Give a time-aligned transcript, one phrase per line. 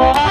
[0.00, 0.27] Oh.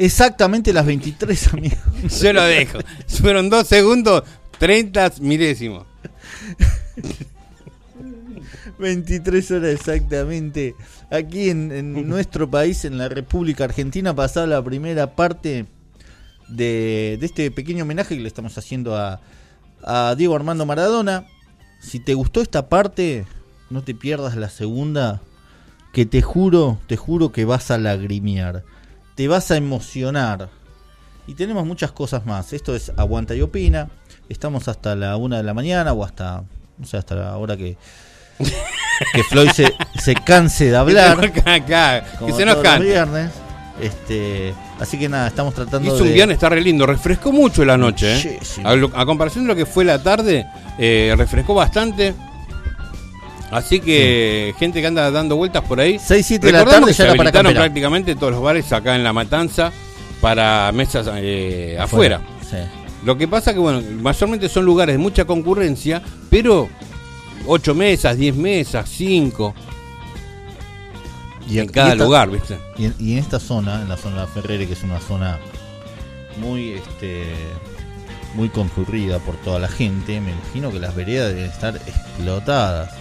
[0.00, 1.78] Exactamente las 23, amigos.
[2.22, 2.78] Yo lo dejo.
[3.06, 4.22] Fueron dos segundos,
[4.58, 5.86] 30 milésimos.
[8.78, 10.74] 23 horas exactamente.
[11.10, 15.66] Aquí en, nuestro país, en la República Argentina, pasaba la primera parte
[16.48, 19.20] de, este pequeño homenaje que le estamos haciendo a,
[19.84, 21.26] a Diego Armando Maradona.
[21.78, 23.26] Si te gustó esta parte,
[23.68, 25.20] no te pierdas la segunda,
[25.92, 28.64] que te juro, te juro que vas a lagrimear
[29.20, 30.48] te vas a emocionar.
[31.26, 32.54] Y tenemos muchas cosas más.
[32.54, 33.90] Esto es Aguanta y Opina.
[34.30, 36.42] Estamos hasta la una de la mañana o hasta,
[36.78, 37.76] no sé, hasta la hora que,
[39.12, 41.30] que Floyd se, se canse de hablar.
[41.32, 42.86] que se nos canse.
[42.86, 43.30] viernes.
[43.78, 46.86] Este, así que nada, estamos tratando Hizo un viernes, está re lindo.
[46.86, 48.38] Refrescó mucho la noche.
[48.38, 48.40] ¿eh?
[48.64, 50.46] A, comparación de lo que fue la tarde,
[50.78, 52.14] eh, refrescó bastante.
[53.50, 55.98] Así que gente que anda dando vueltas por ahí.
[55.98, 59.12] 6, 7 de la tarde ya se habilitaron prácticamente todos los bares acá en La
[59.12, 59.72] Matanza
[60.20, 62.20] para mesas eh, afuera.
[63.04, 66.68] Lo que pasa que, bueno, mayormente son lugares de mucha concurrencia, pero
[67.46, 69.54] 8 mesas, 10 mesas, 5.
[71.48, 72.58] Y en, cada lugar, ¿viste?
[72.76, 75.38] Y en, esta zona, en la zona de Ferrere, que es una zona
[76.40, 77.34] muy este
[78.34, 82.99] muy concurrida por toda la gente, me imagino que las veredas deben estar explotadas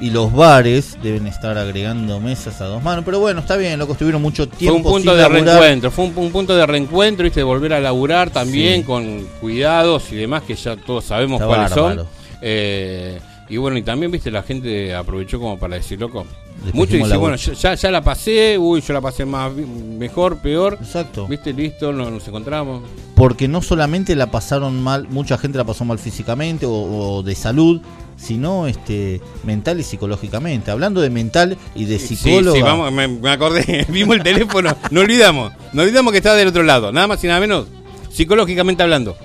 [0.00, 3.04] y los bares deben estar agregando mesas a dos manos.
[3.04, 4.82] Pero bueno, está bien, loco, estuvieron mucho tiempo.
[4.82, 7.40] Fue un punto de reencuentro, fue un, punto de reencuentro, ¿viste?
[7.40, 12.06] de volver a laburar también con cuidados y demás, que ya todos sabemos cuáles son.
[12.42, 16.26] Eh, y bueno, y también, viste, la gente aprovechó como para decir, loco.
[16.72, 20.78] Mucho dice, bueno, ya, ya la pasé, uy, yo la pasé más mejor, peor.
[20.80, 21.26] Exacto.
[21.26, 22.82] Viste, listo, nos, nos encontramos.
[23.14, 27.82] Porque no solamente la pasaron mal, mucha gente la pasó mal físicamente o de salud,
[28.24, 30.70] sino este mental y psicológicamente.
[30.70, 32.56] Hablando de mental y de psicólogo.
[32.56, 36.62] Sí, vamos, me, acordé, vimos el teléfono, no olvidamos, no olvidamos que está del otro
[36.62, 37.66] lado, nada más y nada menos,
[38.10, 39.16] psicológicamente hablando.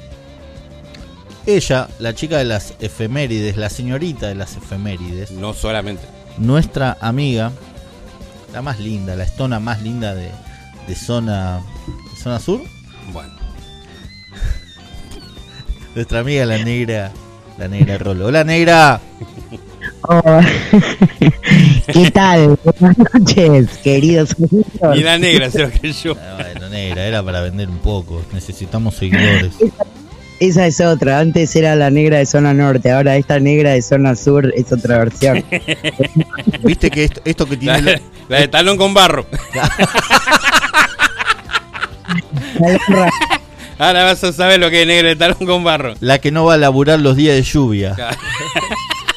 [1.46, 5.32] Ella, la chica de las efemérides, la señorita de las efemérides.
[5.32, 6.04] No solamente.
[6.38, 7.52] Nuestra amiga,
[8.54, 10.30] la más linda, la estona más linda de,
[10.88, 11.62] de zona,
[12.14, 12.62] de zona sur.
[13.14, 13.34] Bueno.
[15.96, 17.12] Nuestra amiga la negra
[17.60, 18.28] la negra Rolo.
[18.28, 19.02] Hola, negra.
[21.88, 22.58] ¿Qué tal?
[22.64, 24.30] Buenas noches, queridos
[24.96, 26.16] Y la negra se lo que yo.
[26.18, 28.24] Ah, bueno, negra, era para vender un poco.
[28.32, 29.52] Necesitamos seguidores.
[30.40, 31.20] Esa, es otra.
[31.20, 35.00] Antes era la negra de zona norte, ahora esta negra de zona sur es otra
[35.00, 35.44] versión.
[36.64, 38.02] Viste que esto, que tiene.
[38.30, 39.26] La, de talón con barro.
[43.80, 45.94] Ahora vas a saber lo que es negro de talón con barro.
[46.02, 47.96] La que no va a laburar los días de lluvia.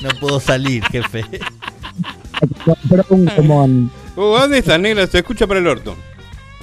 [0.00, 1.24] no puedo salir, jefe.
[2.66, 5.04] uh, ¿Dónde estás, negro?
[5.08, 5.96] Se escucha para el orto.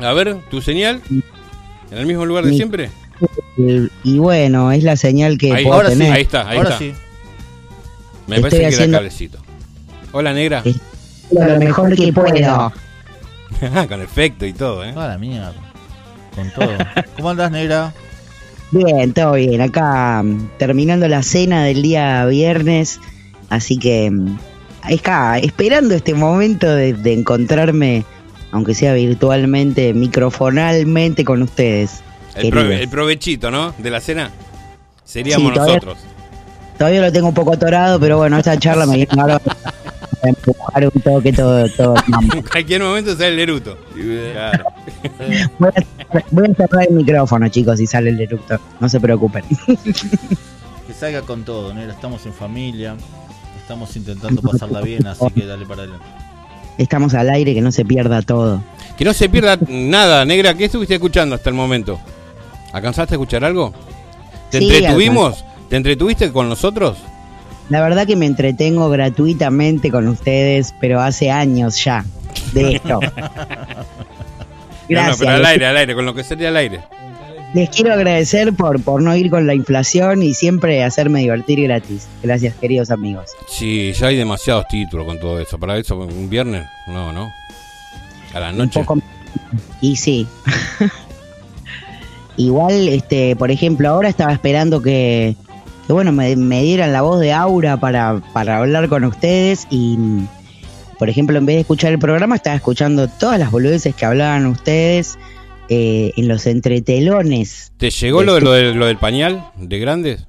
[0.02, 1.02] A ver, tu señal.
[1.92, 2.90] ¿En el mismo lugar de siempre?
[4.06, 6.80] Y bueno, es la señal que ahí, ahora Sí, ahí está, ahí ahora está.
[6.80, 6.94] Sí.
[8.28, 8.96] Me parece que haciendo...
[8.96, 9.40] era cablecito.
[10.14, 10.64] Hola, negra.
[11.31, 12.72] Lo mejor que puedo.
[13.90, 14.94] Con efecto y todo, ¿eh?
[14.96, 15.69] Hola, mierda
[16.40, 16.78] con todo.
[17.16, 17.94] ¿Cómo andas, negra?
[18.72, 19.62] Bien, todo bien.
[19.62, 23.00] Acá mm, terminando la cena del día viernes,
[23.50, 24.38] así que mm,
[24.81, 28.06] acá esperando este momento de, encontrarme,
[28.52, 32.02] aunque sea virtualmente, microfonalmente con ustedes.
[32.36, 33.74] El, provechito, ¿no?
[33.78, 34.31] De la cena.
[35.04, 35.98] Seríamos nosotros.
[36.78, 39.40] Todavía lo tengo un poco atorado, pero bueno, esta charla me viene a
[40.27, 41.68] empujar un toque todo.
[41.69, 41.95] todo
[42.33, 43.77] en cualquier momento sale el eruto.
[43.94, 44.66] Claro.
[45.60, 45.69] voy,
[46.50, 48.60] a, cerrar el micrófono, chicos, si sale el eructo.
[48.80, 49.44] No se preocupen.
[50.88, 51.81] que salga con todo, ¿no?
[51.81, 52.95] Estamos en familia,
[53.62, 56.06] estamos intentando pasarla bien, así que dale para adelante.
[56.77, 58.63] Estamos al aire, que no se pierda todo.
[58.98, 60.54] Que no se pierda nada, negra.
[60.54, 62.00] ¿Qué estuviste escuchando hasta el momento?
[62.72, 63.74] ¿Alcanzaste a escuchar algo?
[64.50, 65.44] ¿Te entretuvimos?
[65.69, 66.98] ¿Te entretuviste con nosotros?
[67.69, 72.04] La verdad que me entretengo gratuitamente con ustedes, pero hace años ya
[72.54, 73.00] de esto.
[74.89, 75.19] Gracias.
[75.19, 76.80] No, pero al aire, al aire, con lo que sería al aire.
[77.54, 82.07] Les quiero agradecer por, por no ir con la inflación y siempre hacerme divertir gratis.
[82.21, 83.31] Gracias, queridos amigos.
[83.48, 85.57] Sí, ya hay demasiados títulos con todo eso.
[85.57, 87.31] Para eso, un viernes, no, no.
[88.33, 88.83] A la noche.
[89.81, 90.27] Y sí.
[92.38, 95.36] Igual, este, por ejemplo, ahora estaba esperando que,
[95.89, 99.97] que bueno, me, me, dieran la voz de Aura para, para hablar con ustedes y,
[101.00, 104.45] por ejemplo, en vez de escuchar el programa, estaba escuchando todas las boludeces que hablaban
[104.45, 105.18] ustedes
[105.68, 107.71] eh, en los entretelones.
[107.77, 110.27] ¿Te llegó lo, de, lo, de, lo del pañal de grandes?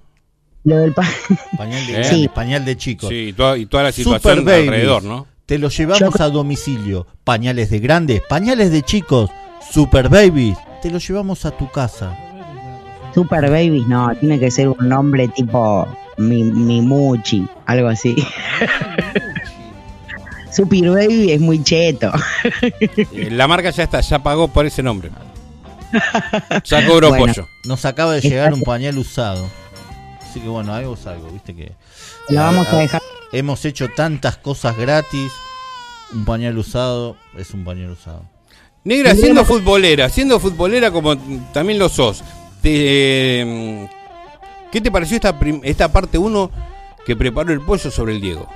[0.64, 0.94] Lo del
[1.58, 2.30] pañal, de, sí.
[2.34, 3.10] pañal de chicos.
[3.10, 5.26] Sí, y toda, y toda la situación alrededor, ¿no?
[5.44, 7.06] Te lo llevamos a domicilio.
[7.22, 9.28] Pañales de grandes, pañales de chicos,
[9.70, 10.56] Super Babies.
[10.80, 12.29] Te lo llevamos a tu casa.
[13.14, 15.86] Super Babies, no, tiene que ser un nombre tipo
[16.16, 18.16] Mimuchi, algo así.
[20.52, 22.12] Super Baby es muy cheto.
[22.80, 25.10] Eh, la marca ya está, ya pagó por ese nombre.
[26.64, 27.48] Ya cobró pollo.
[27.64, 29.48] Nos acaba de llegar un pañal usado.
[30.20, 31.72] Así que bueno, algo es algo, viste que.
[32.28, 33.00] Lo vamos a dejar
[33.32, 35.32] Hemos hecho tantas cosas gratis.
[36.12, 38.24] Un pañal usado es un pañal usado.
[38.82, 41.16] Negra, siendo futbolera, siendo futbolera como
[41.52, 42.24] también lo sos,
[42.62, 43.88] ¿qué
[44.82, 46.50] te pareció esta, esta parte 1
[47.06, 48.48] que preparó el pollo sobre el Diego?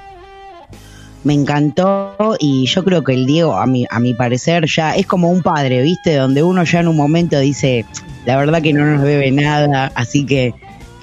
[1.22, 5.06] Me encantó y yo creo que el Diego, a mi, a mi parecer, ya es
[5.06, 6.16] como un padre, ¿viste?
[6.16, 7.86] Donde uno ya en un momento dice,
[8.26, 10.54] la verdad que no nos debe nada, así que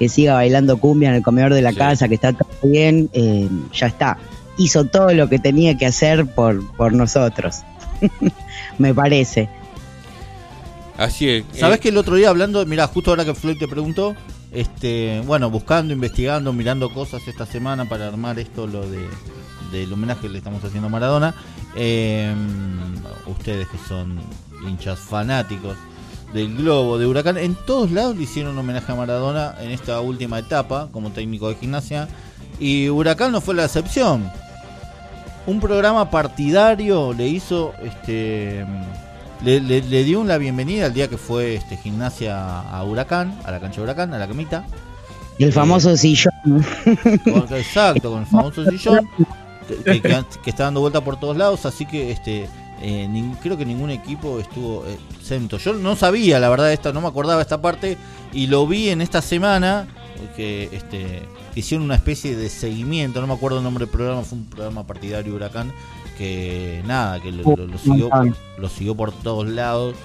[0.02, 3.48] que siga bailando cumbia en el comedor de la casa, que está todo bien, eh,
[3.72, 4.18] ya está.
[4.58, 7.60] Hizo todo lo que tenía que hacer por, por nosotros.
[8.80, 9.48] Me parece.
[11.02, 11.46] Así es.
[11.54, 14.16] ¿Sabes eh, que el otro día hablando, mira, justo ahora que Floyd te preguntó,
[14.52, 19.08] este, bueno, buscando, investigando, mirando cosas esta semana para armar esto, lo de
[19.72, 21.34] del homenaje que le estamos haciendo a Maradona.
[21.76, 22.34] Eh,
[23.26, 24.20] ustedes que son
[24.68, 25.76] hinchas fanáticos
[26.34, 30.02] del Globo, de Huracán, en todos lados le hicieron un homenaje a Maradona en esta
[30.02, 32.08] última etapa como técnico de gimnasia
[32.60, 34.32] y Huracán no fue la excepción.
[35.48, 38.66] Un programa partidario le hizo, este,
[39.44, 43.78] le, dio una bienvenida el día que fue este, gimnasia a Huracán, a la cancha
[43.78, 44.66] de Huracán, a la camita.
[45.38, 46.34] Y el famoso eh, sillón.
[47.52, 49.10] exacto, con el famoso sillón
[49.68, 52.48] que, que, que, está dando vuelta por todos lados, así que este
[52.82, 55.58] eh, creo que ningún equipo estuvo eh, exento.
[55.58, 57.98] Yo no sabía, la verdad, esta, no me acordaba esta parte
[58.34, 59.88] y lo vi en esta semana
[60.36, 61.24] que este,
[61.56, 64.86] hicieron una especie de seguimiento, no me acuerdo el nombre del programa, fue un programa
[64.86, 65.74] partidario Huracán
[66.22, 67.44] que nada, que lo,
[67.80, 68.10] siguió,
[68.60, 69.96] lo siguió por todos lados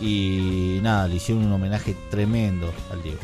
[0.00, 3.18] y nada, le hicieron un homenaje tremendo al Diego.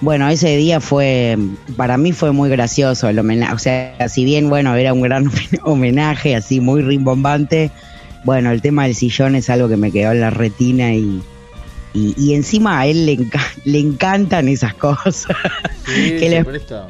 [0.00, 1.36] Bueno, ese día fue,
[1.76, 5.30] para mí fue muy gracioso el homenaje, o sea, si bien, bueno, era un gran
[5.64, 7.72] homenaje, así muy rimbombante,
[8.24, 11.20] bueno, el tema del sillón es algo que me quedó en la retina y,
[11.92, 13.18] y, encima a él le,
[13.64, 15.26] le encantan esas cosas.
[15.84, 16.88] que, lo,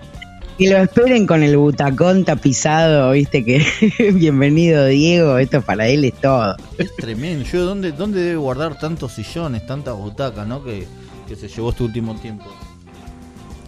[0.58, 3.64] que lo esperen con el butacón tapizado, viste que
[4.12, 6.56] bienvenido Diego, esto para él es todo.
[6.76, 10.64] Es tremendo, yo dónde, dónde debe guardar tantos sillones, tantas butacas, ¿no?
[10.64, 10.84] Que,
[11.28, 12.44] que se llevó este último tiempo.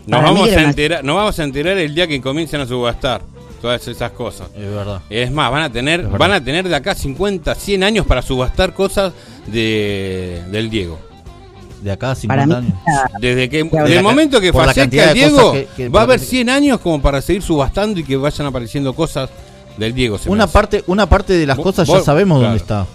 [0.07, 3.23] Nos vamos, a enterar, nos vamos a enterar el día que comiencen a subastar
[3.63, 4.49] todas esas cosas.
[4.57, 5.01] Es verdad.
[5.09, 8.75] Es más, van a tener, van a tener de acá 50, 100 años para subastar
[8.75, 9.13] cosas
[9.47, 11.10] de, del Diego.
[11.81, 12.73] De acá 50 años.
[13.21, 15.55] Desde que desde el momento que fallezca el Diego,
[15.95, 19.31] va a haber 100 años como para seguir subastando y que vayan apareciendo cosas
[19.77, 20.19] del Diego.
[20.27, 22.87] Una parte, una parte de las cosas ya sabemos dónde está.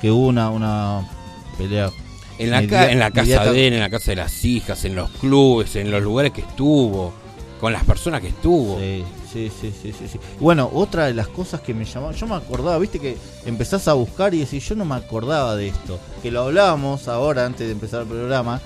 [0.00, 1.08] Que hubo una, una
[1.56, 1.90] pelea
[2.38, 5.10] en la, en la casa de él, en la casa de las hijas, en los
[5.10, 7.12] clubes, en los lugares que estuvo,
[7.60, 8.78] con las personas que estuvo.
[8.78, 12.34] Sí, sí, sí, sí, sí, Bueno, otra de las cosas que me llamaba, yo me
[12.34, 13.16] acordaba, viste que
[13.46, 15.98] empezás a buscar y decís, yo no me acordaba de esto.
[16.22, 18.60] Que lo hablábamos ahora, antes de empezar el programa,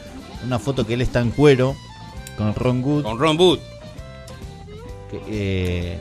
[0.44, 1.74] una foto que él está en cuero,
[2.36, 3.02] con Ron Wood.
[3.02, 3.58] Con Ron Wood.
[5.10, 5.98] Que, eh,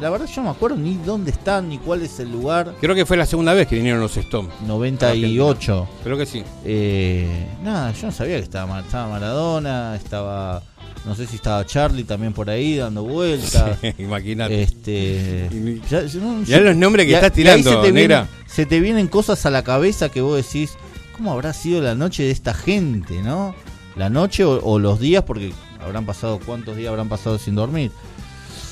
[0.00, 2.74] la verdad yo no me acuerdo ni dónde están, ni cuál es el lugar.
[2.80, 4.52] Creo que fue la segunda vez que vinieron los Stones.
[4.66, 5.88] 98.
[6.02, 6.42] Creo que sí.
[6.64, 10.62] Eh, nada, yo no sabía que estaba, estaba Maradona, estaba...
[11.04, 13.78] No sé si estaba Charlie también por ahí dando vueltas.
[13.98, 14.62] Imagínate.
[14.62, 15.48] Este,
[15.88, 18.28] ya, los nombres que estás tirando, se negra.
[18.46, 20.72] se te vienen cosas a la cabeza que vos decís,
[21.16, 23.54] ¿cómo habrá sido la noche de esta gente, no?
[23.96, 25.52] La noche o los días, porque
[25.82, 27.90] habrán pasado, ¿cuántos días habrán pasado sin dormir?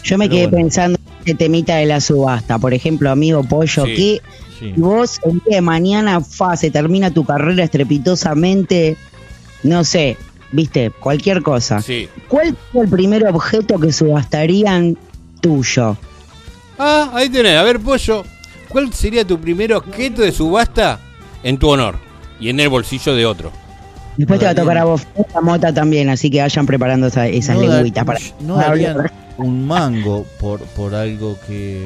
[0.04, 2.58] Yo me quedé pensando en este temita de la subasta.
[2.58, 4.20] Por ejemplo, amigo Pollo, que
[4.76, 8.96] vos el día de mañana fa, se termina tu carrera estrepitosamente,
[9.62, 10.16] no sé,
[10.52, 11.80] viste, cualquier cosa.
[11.80, 12.08] Sí.
[12.28, 14.96] ¿Cuál es el primer objeto que subastarían
[15.40, 15.96] tuyo?
[16.78, 17.56] Ah, ahí tenés.
[17.56, 18.24] A ver, Pollo,
[18.68, 21.00] ¿cuál sería tu primer objeto de subasta
[21.42, 21.96] en tu honor
[22.40, 23.50] y en el bolsillo de otro?
[24.16, 25.02] Después te va a tocar a vos
[25.32, 28.18] la mota también, así que vayan preparando esa- esas no, lengüitas para.
[28.40, 29.12] no para darían hablar.
[29.36, 31.84] un mango por, por algo que.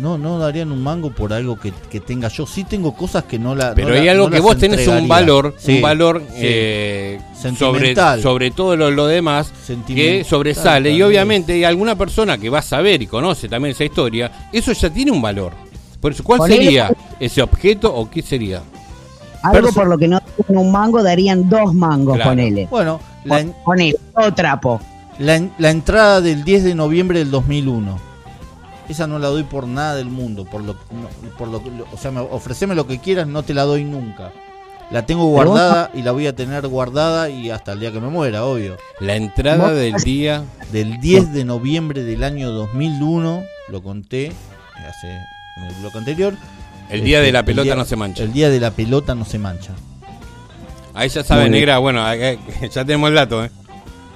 [0.00, 2.46] No, no darían un mango por algo que, que tenga yo.
[2.46, 3.74] Sí tengo cosas que no la.
[3.74, 6.34] Pero no hay la- algo no que vos tenés un valor, Sí, un valor sí.
[6.38, 8.22] eh, sobre, Sentimental.
[8.22, 10.90] sobre todo lo, lo demás Sentimental que sobresale.
[10.92, 14.72] Y obviamente hay alguna persona que va a saber y conoce también esa historia, eso
[14.72, 15.52] ya tiene un valor.
[16.00, 16.90] Por eso, ¿cuál sería
[17.20, 18.62] ese objeto o qué sería?
[19.42, 22.30] Algo Perso- por lo que no tienen un mango darían dos mangos, Claro.
[22.30, 22.66] ponele.
[22.70, 24.80] Bueno, la, en- Ponele, todo trapo.
[25.18, 27.98] la, en- la entrada del 10 de noviembre del 2001.
[28.90, 30.44] Esa no la doy por nada del mundo.
[30.44, 31.58] Por lo, no, por lo,
[31.92, 34.32] o sea, me, ofreceme lo que quieras, no te la doy nunca.
[34.90, 38.08] La tengo guardada y la voy a tener guardada y hasta el día que me
[38.08, 38.76] muera, obvio.
[38.98, 40.42] La entrada del día.
[40.72, 44.32] Del 10 de noviembre del año 2001, lo conté
[44.88, 45.08] hace
[45.58, 46.34] en el bloque anterior.
[46.88, 48.22] El día Este, de la el pelota día- no se mancha.
[48.24, 49.72] El día de la pelota no se mancha.
[50.94, 51.78] Ahí ya sabe, negra.
[51.78, 52.38] Bueno, eh,
[52.72, 53.50] ya tenemos el dato, ¿eh?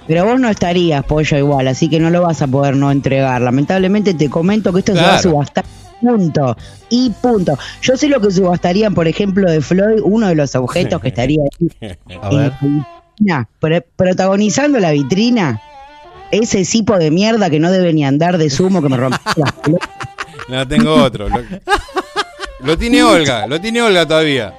[0.07, 3.41] Pero vos no estarías, pollo, igual, así que no lo vas a poder no entregar.
[3.41, 5.65] Lamentablemente te comento que esto se va a subastar.
[6.01, 6.57] Punto.
[6.91, 7.57] Y punto.
[7.81, 11.41] Yo sé lo que subastarían, por ejemplo, de Floyd, uno de los objetos que estaría
[11.61, 11.71] ahí
[12.23, 12.53] A en ver.
[12.61, 12.69] la
[13.17, 15.61] vitrina, pro- protagonizando la vitrina.
[16.31, 19.55] Ese cipo de mierda que no debe ni andar de sumo que me rompió las.
[20.49, 21.27] No tengo otro.
[21.31, 21.39] Lo,
[22.61, 24.53] lo tiene Olga, lo tiene Olga todavía.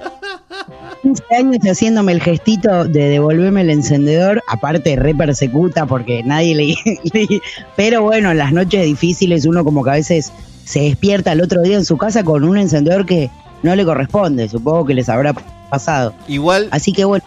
[1.02, 6.66] 15 años haciéndome el gestito de devolverme el encendedor, aparte re persecuta porque nadie le,
[7.12, 7.40] le-
[7.76, 10.32] Pero bueno, en las noches difíciles uno como que a veces
[10.64, 13.30] se despierta el otro día en su casa con un encendedor que
[13.62, 15.34] no le corresponde, supongo que les habrá
[15.70, 16.14] pasado.
[16.28, 17.24] Igual, Así que bueno,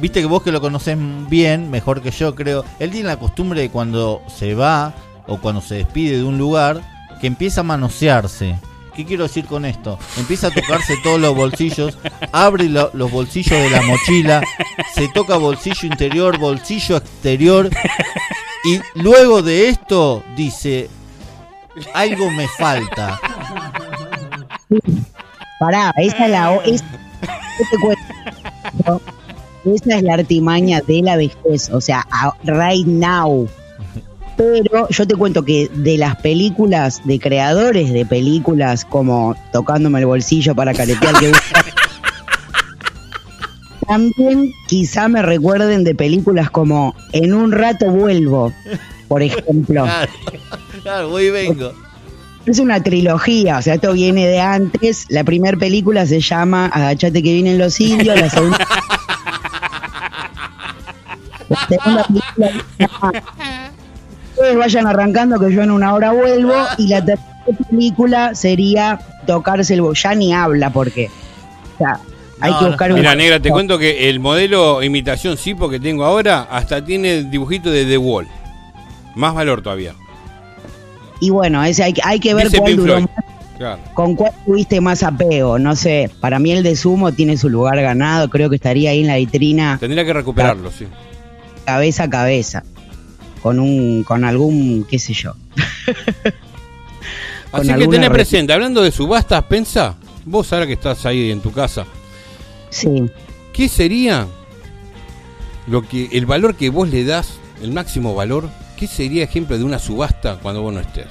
[0.00, 0.96] viste que vos que lo conocés
[1.28, 4.94] bien, mejor que yo creo, él tiene la costumbre de cuando se va
[5.28, 6.80] o cuando se despide de un lugar,
[7.20, 8.56] que empieza a manosearse.
[8.94, 9.98] ¿Qué quiero decir con esto?
[10.18, 11.96] Empieza a tocarse todos los bolsillos,
[12.30, 14.42] abre lo- los bolsillos de la mochila,
[14.94, 17.70] se toca bolsillo interior, bolsillo exterior,
[18.64, 20.90] y luego de esto dice,
[21.94, 23.18] algo me falta.
[25.58, 26.54] pará, esa es la...
[29.64, 32.04] Esa es la artimaña de la vejez, o sea,
[32.44, 33.48] right now.
[34.36, 40.06] Pero yo te cuento que de las películas, de creadores de películas como Tocándome el
[40.06, 41.32] bolsillo para caretear que
[43.86, 48.52] también quizá me recuerden de películas como En un rato vuelvo,
[49.08, 49.86] por ejemplo.
[49.92, 50.12] Claro,
[50.82, 51.72] claro, voy y vengo.
[52.44, 55.06] Es una trilogía, o sea, esto viene de antes.
[55.10, 58.58] La primera película se llama Agachate que vienen los indios, la segunda...
[61.48, 63.12] La segunda película se llama
[64.42, 67.30] Ustedes vayan arrancando que yo en una hora vuelvo y la tercera
[67.70, 71.08] película sería tocarse el bo- ya ni habla porque
[71.74, 72.00] o sea,
[72.40, 75.68] hay No, que no, buscar un Mira, negra, te cuento que el modelo imitación Sipo
[75.70, 78.26] que tengo ahora hasta tiene el dibujito de The Wall.
[79.14, 79.94] Más valor todavía.
[81.20, 83.06] y bueno, ese hay, que- hay que ver Dice cuál duró Floyd.
[83.14, 83.24] más,
[83.58, 83.78] Claro.
[83.94, 87.80] con cuál tuviste más apego, no sé, para mí el de Sumo tiene su lugar
[87.80, 90.88] ganado, creo que estaría ahí en la vitrina Tendría que recuperarlo, sí.
[91.64, 92.64] cabeza a cabeza
[93.42, 95.34] con un con algún qué sé yo.
[97.52, 101.40] Así que tenés re- presente, hablando de subastas, pensá, vos ahora que estás ahí en
[101.40, 101.84] tu casa,
[102.70, 102.88] Sí.
[103.52, 104.26] ¿qué sería
[105.66, 108.48] lo que el valor que vos le das, el máximo valor?
[108.78, 111.06] ¿Qué sería ejemplo de una subasta cuando vos no estés?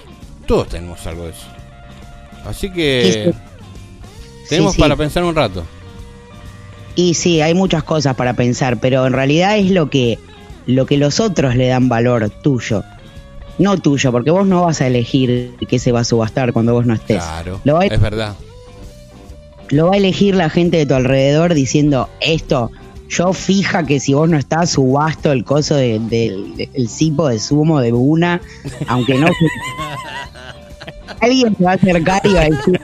[0.47, 1.45] Todos tenemos algo de eso.
[2.45, 3.33] Así que
[4.50, 4.81] tenemos sí.
[4.81, 5.63] para pensar un rato.
[6.95, 10.17] Y sí, hay muchas cosas para pensar, pero en realidad es lo que,
[10.68, 12.84] lo que los otros le dan valor tuyo.
[13.58, 16.86] No tuyo, porque vos no vas a elegir qué se va a subastar cuando vos
[16.86, 17.18] no estés.
[17.22, 18.36] Claro, Lo va, a- es verdad.
[19.70, 22.72] lo va a elegir la gente de tu alrededor diciendo esto.
[23.10, 27.39] Yo fija que si vos no estás, subasto el coso de- del el cipo de
[27.39, 28.41] sumo de una,
[28.88, 29.27] aunque no.
[31.20, 32.82] Alguien se va a acercar y va a decir: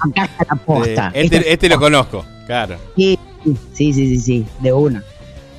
[0.00, 1.10] Acá está la posta.
[1.14, 2.76] Este, este lo conozco, claro.
[2.96, 3.18] Sí,
[3.74, 5.04] sí, sí, sí, sí, de una,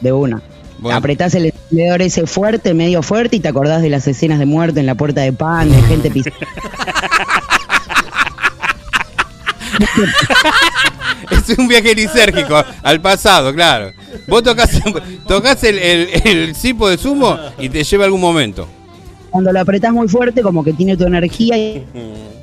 [0.01, 0.41] de una.
[0.81, 0.97] Bueno.
[0.97, 4.79] Apretás el encendedor ese fuerte, medio fuerte, y te acordás de las escenas de muerte
[4.79, 6.39] en la puerta de pan, de gente pisando.
[11.29, 13.91] Es un viaje lisérgico al pasado, claro.
[14.27, 14.69] Vos tocas,
[15.27, 18.67] tocas el, el, el cipo de sumo y te lleva algún momento.
[19.29, 21.85] Cuando lo apretás muy fuerte, como que tiene tu energía y,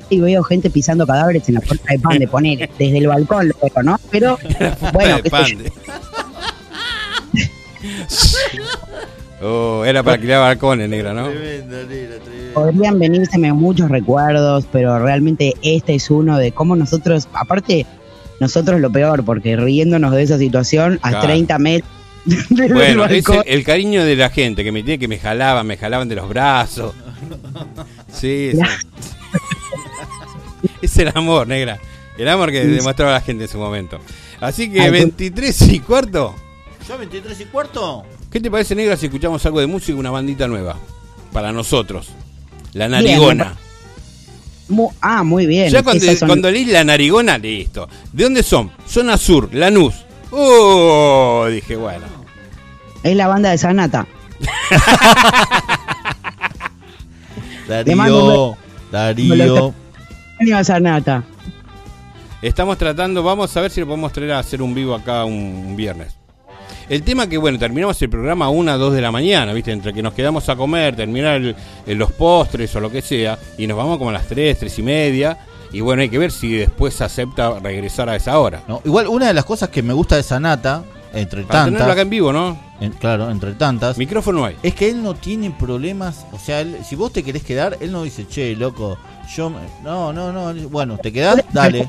[0.09, 2.69] y veo gente pisando cadáveres en la puerta de pan de poner.
[2.77, 3.51] Desde el balcón
[3.83, 3.99] ¿no?
[4.09, 4.39] Pero,
[4.93, 5.71] bueno, De.
[9.41, 11.29] oh, era para crear balcones, negra, ¿no?
[12.53, 17.85] Podrían venírseme muchos recuerdos, pero realmente este es uno de cómo nosotros, aparte,
[18.39, 21.91] nosotros lo peor, porque riéndonos de esa situación a 30 metros.
[22.49, 26.09] Bueno, es el, cariño de la gente que me tiene que me jalaban, me jalaban
[26.09, 26.93] de los brazos.
[28.13, 28.59] Sí, sí.
[30.81, 31.79] es el amor, negra.
[32.17, 33.99] El amor que demostraba la gente en su momento.
[34.41, 36.35] Así que 23 y cuarto.
[36.89, 38.03] ¿Ya 23 y cuarto?
[38.31, 40.75] ¿Qué te parece, negra, si escuchamos algo de música y una bandita nueva?
[41.31, 42.09] Para nosotros.
[42.73, 43.53] La narigona.
[44.99, 45.69] ah, muy bien.
[45.69, 47.87] Ya cuando, cuando leí la narigona, listo.
[48.11, 48.71] ¿De dónde son?
[48.87, 49.93] Zona Sur, Lanús.
[50.31, 52.07] Oh, dije, bueno.
[53.03, 54.07] Es la banda de Sanata.
[57.67, 58.57] Darío,
[58.91, 59.75] Darío.
[60.63, 61.23] Sanata.
[62.41, 65.75] Estamos tratando, vamos a ver si lo podemos traer a hacer un vivo acá un,
[65.75, 66.18] viernes.
[66.89, 69.71] El tema que, bueno, terminamos el programa a una, dos de la mañana, ¿viste?
[69.71, 71.55] Entre que nos quedamos a comer, terminar
[71.85, 74.81] los postres o lo que sea, y nos vamos como a las tres, tres y
[74.81, 75.37] media.
[75.71, 78.63] Y bueno, hay que ver si después acepta regresar a esa hora.
[78.67, 81.73] No, igual, una de las cosas que me gusta de Sanata, entre Para tantas.
[81.73, 82.57] tenerlo acá en vivo, ¿no?
[82.99, 83.95] claro, entre tantas.
[83.95, 84.55] Micrófono hay.
[84.63, 86.25] Es que él no tiene problemas.
[86.31, 88.97] O sea, si vos te querés quedar, él no dice, che, loco,
[89.35, 89.51] yo.
[89.83, 90.69] No, no, no.
[90.69, 91.43] Bueno, ¿te quedás?
[91.53, 91.87] Dale.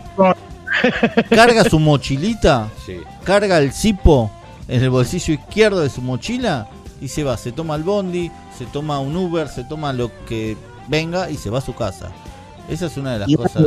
[1.30, 2.68] carga su mochilita.
[3.24, 4.30] Carga el cipo
[4.70, 6.68] en el bolsillo izquierdo de su mochila.
[7.00, 7.36] Y se va.
[7.36, 10.56] Se toma el bondi, se toma un Uber, se toma lo que
[10.88, 12.10] venga y se va a su casa.
[12.68, 13.66] Esa es una de las cosas.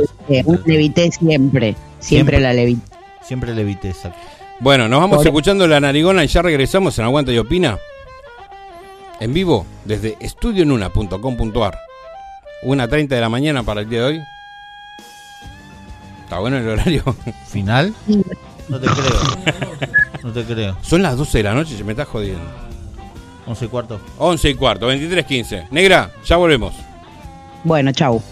[0.64, 1.76] levité siempre.
[1.98, 2.96] Siempre, la levité.
[3.22, 4.18] Siempre levité, exacto.
[4.60, 7.78] Bueno, nos vamos escuchando la narigona y ya regresamos en Aguanta y Opina.
[9.20, 11.78] En vivo desde estudionuna.com.ar.
[12.62, 14.20] Una 30 de la mañana para el día de hoy.
[16.22, 17.02] ¿Está bueno el horario?
[17.48, 17.92] ¿Final?
[18.68, 19.20] No te creo.
[20.22, 20.76] No te creo.
[20.82, 22.44] Son las 12 de la noche y se me está jodiendo.
[23.46, 24.00] 11 y cuarto.
[24.18, 25.68] 11 y cuarto, 23.15.
[25.70, 26.74] Negra, ya volvemos.
[27.62, 28.22] Bueno, chau.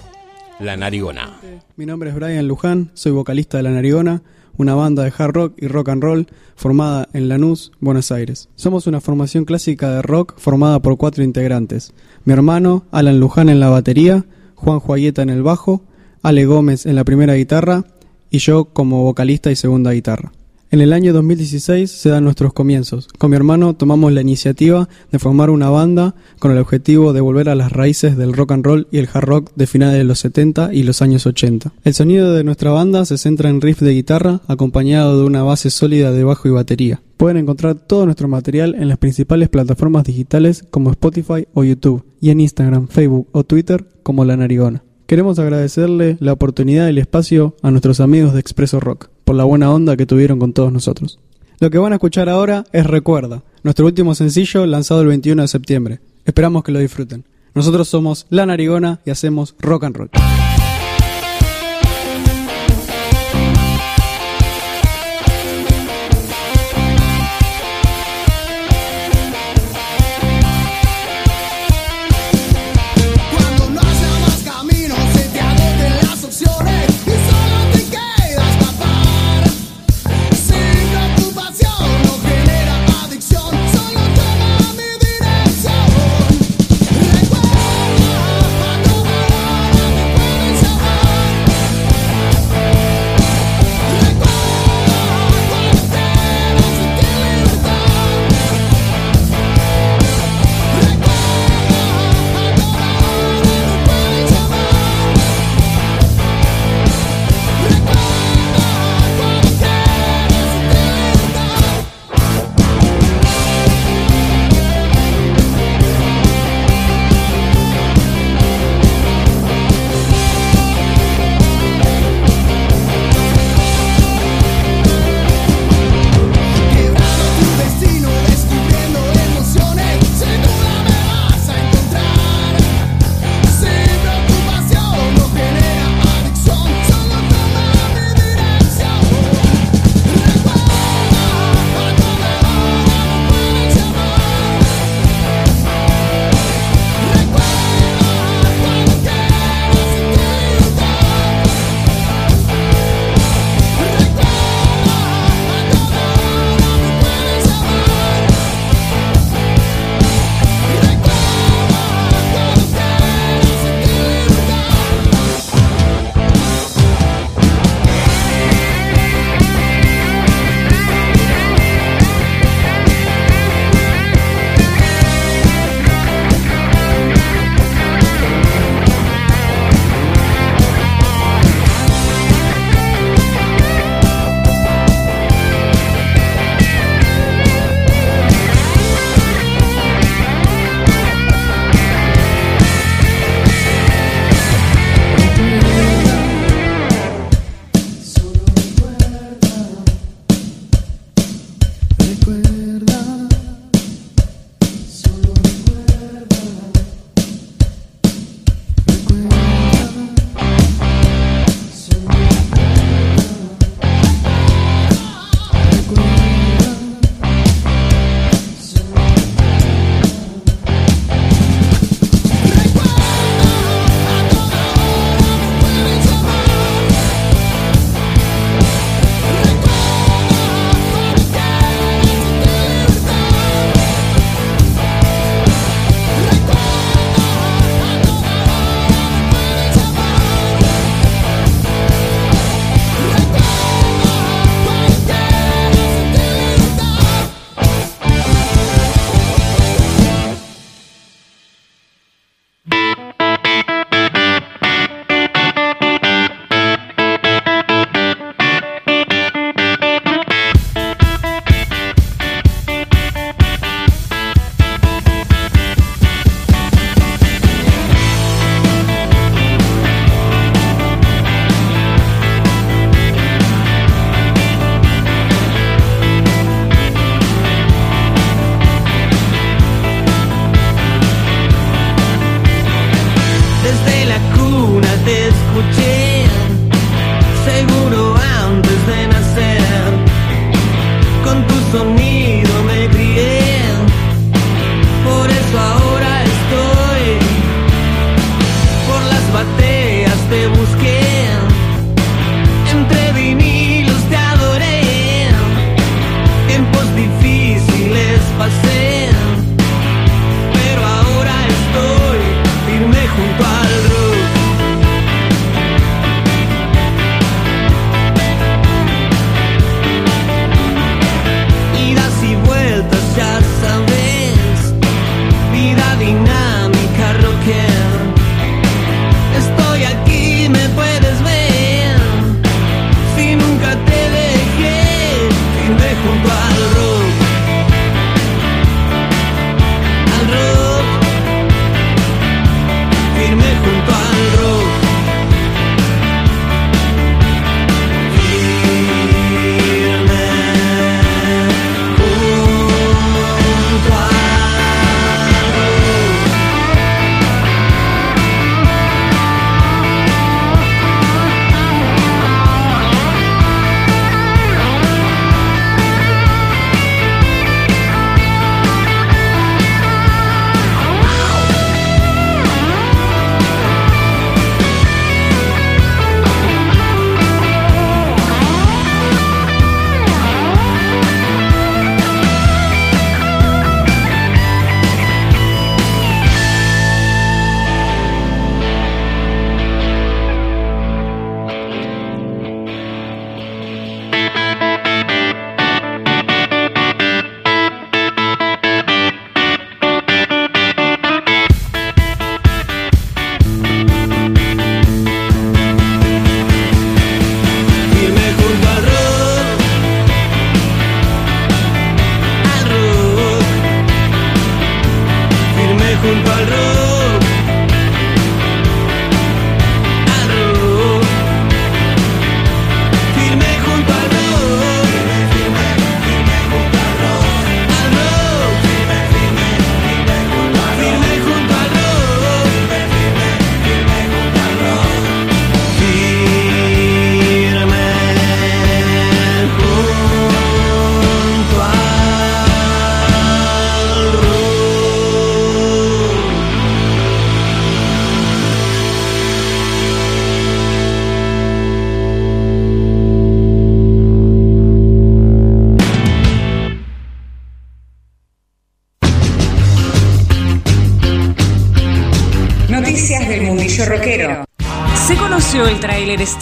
[0.58, 1.30] La Narigona.
[1.76, 4.22] Mi nombre es Brian Luján, soy vocalista de La Narigona
[4.56, 8.48] una banda de hard rock y rock and roll formada en Lanús, Buenos Aires.
[8.54, 11.92] Somos una formación clásica de rock formada por cuatro integrantes.
[12.24, 15.84] Mi hermano, Alan Luján en la batería, Juan Juayeta en el bajo,
[16.22, 17.84] Ale Gómez en la primera guitarra
[18.32, 20.32] y yo como vocalista y segunda guitarra.
[20.72, 23.06] En el año 2016 se dan nuestros comienzos.
[23.18, 27.50] Con mi hermano tomamos la iniciativa de formar una banda con el objetivo de volver
[27.50, 30.20] a las raíces del rock and roll y el hard rock de finales de los
[30.20, 31.74] 70 y los años 80.
[31.84, 35.68] El sonido de nuestra banda se centra en riff de guitarra acompañado de una base
[35.68, 37.02] sólida de bajo y batería.
[37.18, 42.30] Pueden encontrar todo nuestro material en las principales plataformas digitales como Spotify o YouTube y
[42.30, 44.82] en Instagram, Facebook o Twitter como La Narigona.
[45.12, 49.44] Queremos agradecerle la oportunidad y el espacio a nuestros amigos de Expreso Rock por la
[49.44, 51.18] buena onda que tuvieron con todos nosotros.
[51.60, 55.48] Lo que van a escuchar ahora es Recuerda, nuestro último sencillo lanzado el 21 de
[55.48, 56.00] septiembre.
[56.24, 57.26] Esperamos que lo disfruten.
[57.54, 60.10] Nosotros somos La Narigona y hacemos rock and roll.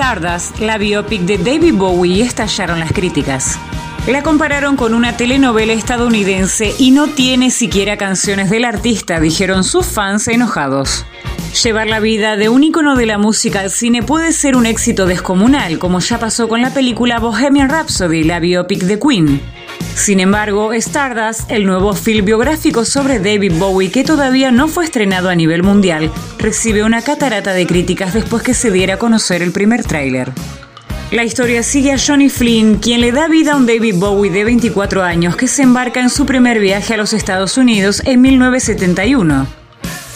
[0.01, 3.59] Stardust, la biopic de David Bowie, estallaron las críticas.
[4.07, 9.85] La compararon con una telenovela estadounidense y no tiene siquiera canciones del artista, dijeron sus
[9.85, 11.05] fans enojados.
[11.63, 15.05] Llevar la vida de un ícono de la música al cine puede ser un éxito
[15.05, 19.43] descomunal, como ya pasó con la película Bohemian Rhapsody, la biopic de Queen.
[19.97, 25.29] Sin embargo, Stardust, el nuevo film biográfico sobre David Bowie que todavía no fue estrenado
[25.29, 29.53] a nivel mundial, recibe una catarata de críticas después que se diera a conocer el
[29.53, 30.33] primer tráiler.
[31.11, 34.45] La historia sigue a Johnny Flynn, quien le da vida a un David Bowie de
[34.45, 39.61] 24 años que se embarca en su primer viaje a los Estados Unidos en 1971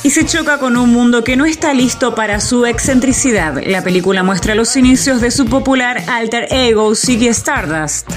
[0.04, 3.60] y se choca con un mundo que no está listo para su excentricidad.
[3.66, 8.08] La película muestra los inicios de su popular alter ego Ziggy Stardust.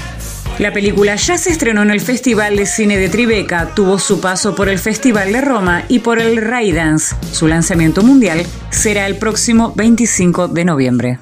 [0.58, 4.56] La película ya se estrenó en el Festival de Cine de Tribeca, tuvo su paso
[4.56, 7.14] por el Festival de Roma y por el Raidance.
[7.30, 11.18] Su lanzamiento mundial será el próximo 25 de noviembre.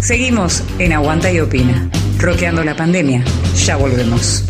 [0.00, 3.24] Seguimos en Aguanta y Opina, roqueando la pandemia.
[3.56, 4.44] Ya volvemos.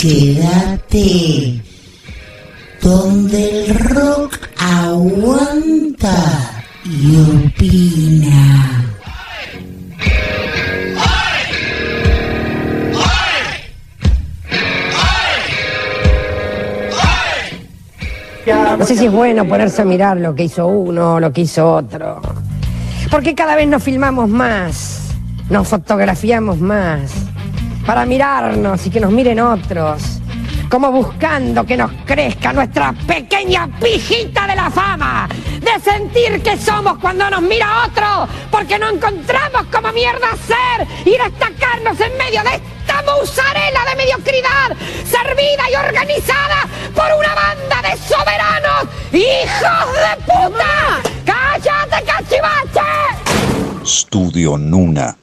[0.00, 1.75] Quédate
[2.86, 6.14] donde el rock aguanta
[6.84, 8.82] y opina.
[18.78, 21.74] No sé si es bueno ponerse a mirar lo que hizo uno, lo que hizo
[21.74, 22.20] otro.
[23.10, 25.12] Porque cada vez nos filmamos más,
[25.50, 27.10] nos fotografiamos más,
[27.84, 30.20] para mirarnos y que nos miren otros
[30.68, 35.28] como buscando que nos crezca nuestra pequeña pijita de la fama,
[35.60, 41.10] de sentir que somos cuando nos mira otro, porque no encontramos como mierda ser y
[41.10, 47.96] destacarnos en medio de esta musarela de mediocridad, servida y organizada por una banda de
[47.98, 51.00] soberanos, hijos de puta.
[51.24, 52.80] ¡Cállate, cachivache!
[53.84, 55.16] Estudio Nuna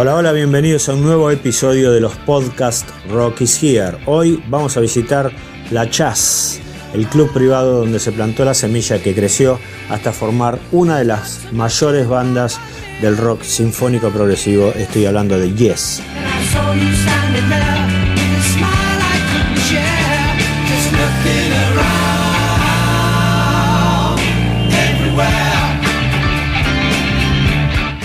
[0.00, 3.98] Hola, hola, bienvenidos a un nuevo episodio de los podcasts Rock is Here.
[4.06, 5.32] Hoy vamos a visitar
[5.72, 6.60] La Chas,
[6.94, 9.58] el club privado donde se plantó la semilla que creció
[9.90, 12.60] hasta formar una de las mayores bandas
[13.02, 14.72] del rock sinfónico progresivo.
[14.76, 16.00] Estoy hablando de Yes.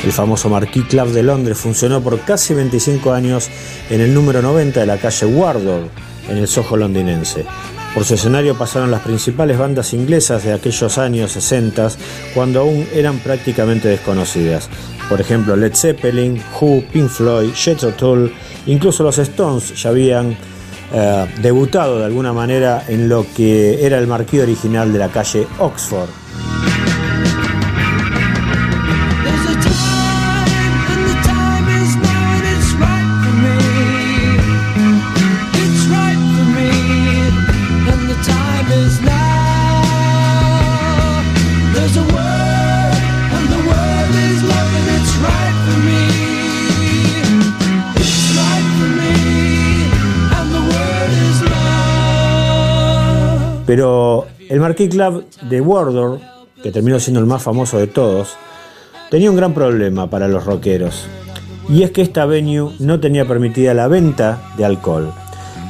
[0.03, 3.49] El famoso Marquis Club de Londres funcionó por casi 25 años
[3.89, 5.87] en el número 90 de la calle Wardour,
[6.29, 7.45] en el Soho londinense.
[7.93, 11.89] Por su escenario pasaron las principales bandas inglesas de aquellos años 60,
[12.33, 14.67] cuando aún eran prácticamente desconocidas.
[15.07, 18.33] Por ejemplo, Led Zeppelin, Who, Pink Floyd, Jethro Tull,
[18.65, 20.35] incluso los Stones ya habían
[20.91, 25.47] eh, debutado de alguna manera en lo que era el marquí original de la calle
[25.59, 26.09] Oxford.
[53.73, 56.19] Pero el Marquis Club de Wardour,
[56.61, 58.35] que terminó siendo el más famoso de todos,
[59.09, 61.07] tenía un gran problema para los rockeros.
[61.67, 65.11] Y es que esta venue no tenía permitida la venta de alcohol.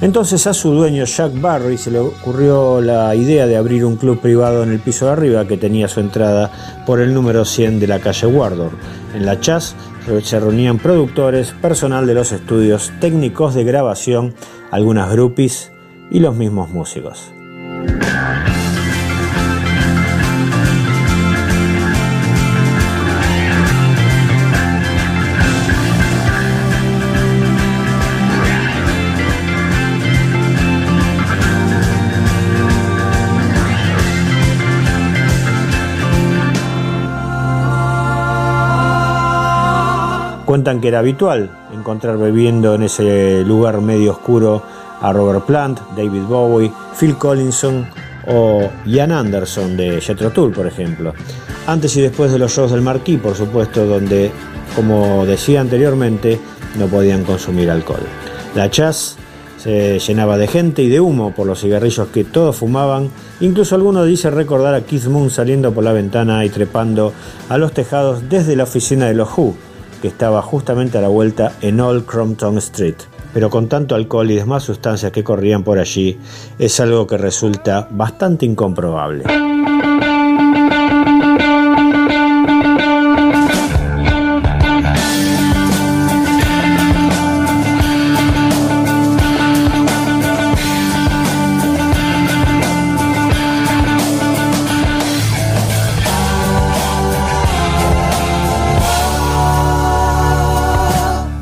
[0.01, 4.19] Entonces a su dueño Jack Barry se le ocurrió la idea de abrir un club
[4.19, 6.51] privado en el piso de arriba que tenía su entrada
[6.85, 8.71] por el número 100 de la calle Wardour.
[9.15, 9.77] En la Chas
[10.23, 14.35] se reunían productores, personal de los estudios, técnicos de grabación,
[14.71, 15.71] algunas groupies
[16.11, 17.31] y los mismos músicos.
[40.53, 44.61] Cuentan que era habitual encontrar bebiendo en ese lugar medio oscuro
[45.03, 47.85] a Robert Plant, David Bowie, Phil Collinson
[48.27, 51.13] o Ian Anderson de Jethro Tull, por ejemplo.
[51.67, 54.31] Antes y después de los shows del Marquis, por supuesto, donde,
[54.75, 56.39] como decía anteriormente,
[56.79, 58.01] no podían consumir alcohol.
[58.55, 59.17] La chas
[59.57, 63.09] se llenaba de gente y de humo por los cigarrillos que todos fumaban.
[63.39, 67.13] Incluso algunos dicen recordar a Keith Moon saliendo por la ventana y trepando
[67.49, 69.53] a los tejados desde la oficina de los Who,
[70.01, 73.12] que estaba justamente a la vuelta en Old Crompton Street.
[73.33, 76.19] Pero con tanto alcohol y demás sustancias que corrían por allí,
[76.59, 79.23] es algo que resulta bastante incomprobable.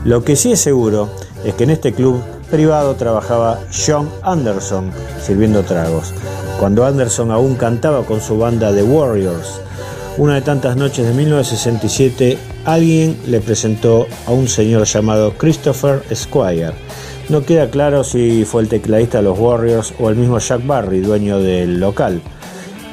[0.04, 1.10] Lo que sí es seguro
[1.44, 6.14] es que en este club privado trabajaba John Anderson sirviendo tragos,
[6.60, 9.62] cuando Anderson aún cantaba con su banda The Warriors.
[10.18, 16.74] Una de tantas noches de 1967, alguien le presentó a un señor llamado Christopher Squire.
[17.30, 21.00] No queda claro si fue el tecladista de los Warriors o el mismo Jack Barry,
[21.00, 22.22] dueño del local,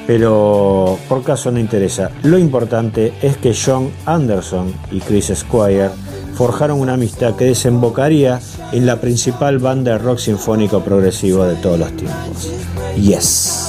[0.06, 2.10] pero por caso no interesa.
[2.22, 5.90] Lo importante es que John Anderson y Chris Squire
[6.38, 11.80] forjaron una amistad que desembocaría en la principal banda de rock sinfónico progresivo de todos
[11.80, 12.52] los tiempos.
[12.94, 13.67] Yes.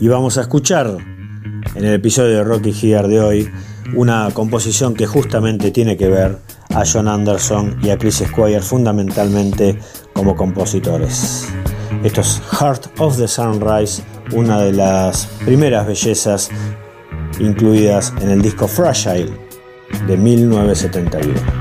[0.00, 0.96] Y vamos a escuchar
[1.74, 3.50] en el episodio de Rocky Gear de hoy
[3.94, 6.38] una composición que justamente tiene que ver
[6.74, 9.78] a John Anderson y a Chris Squire fundamentalmente
[10.14, 11.48] como compositores.
[12.02, 16.50] Esto es Heart of the Sunrise, una de las primeras bellezas
[17.38, 19.30] incluidas en el disco Fragile
[20.06, 21.59] de 1971.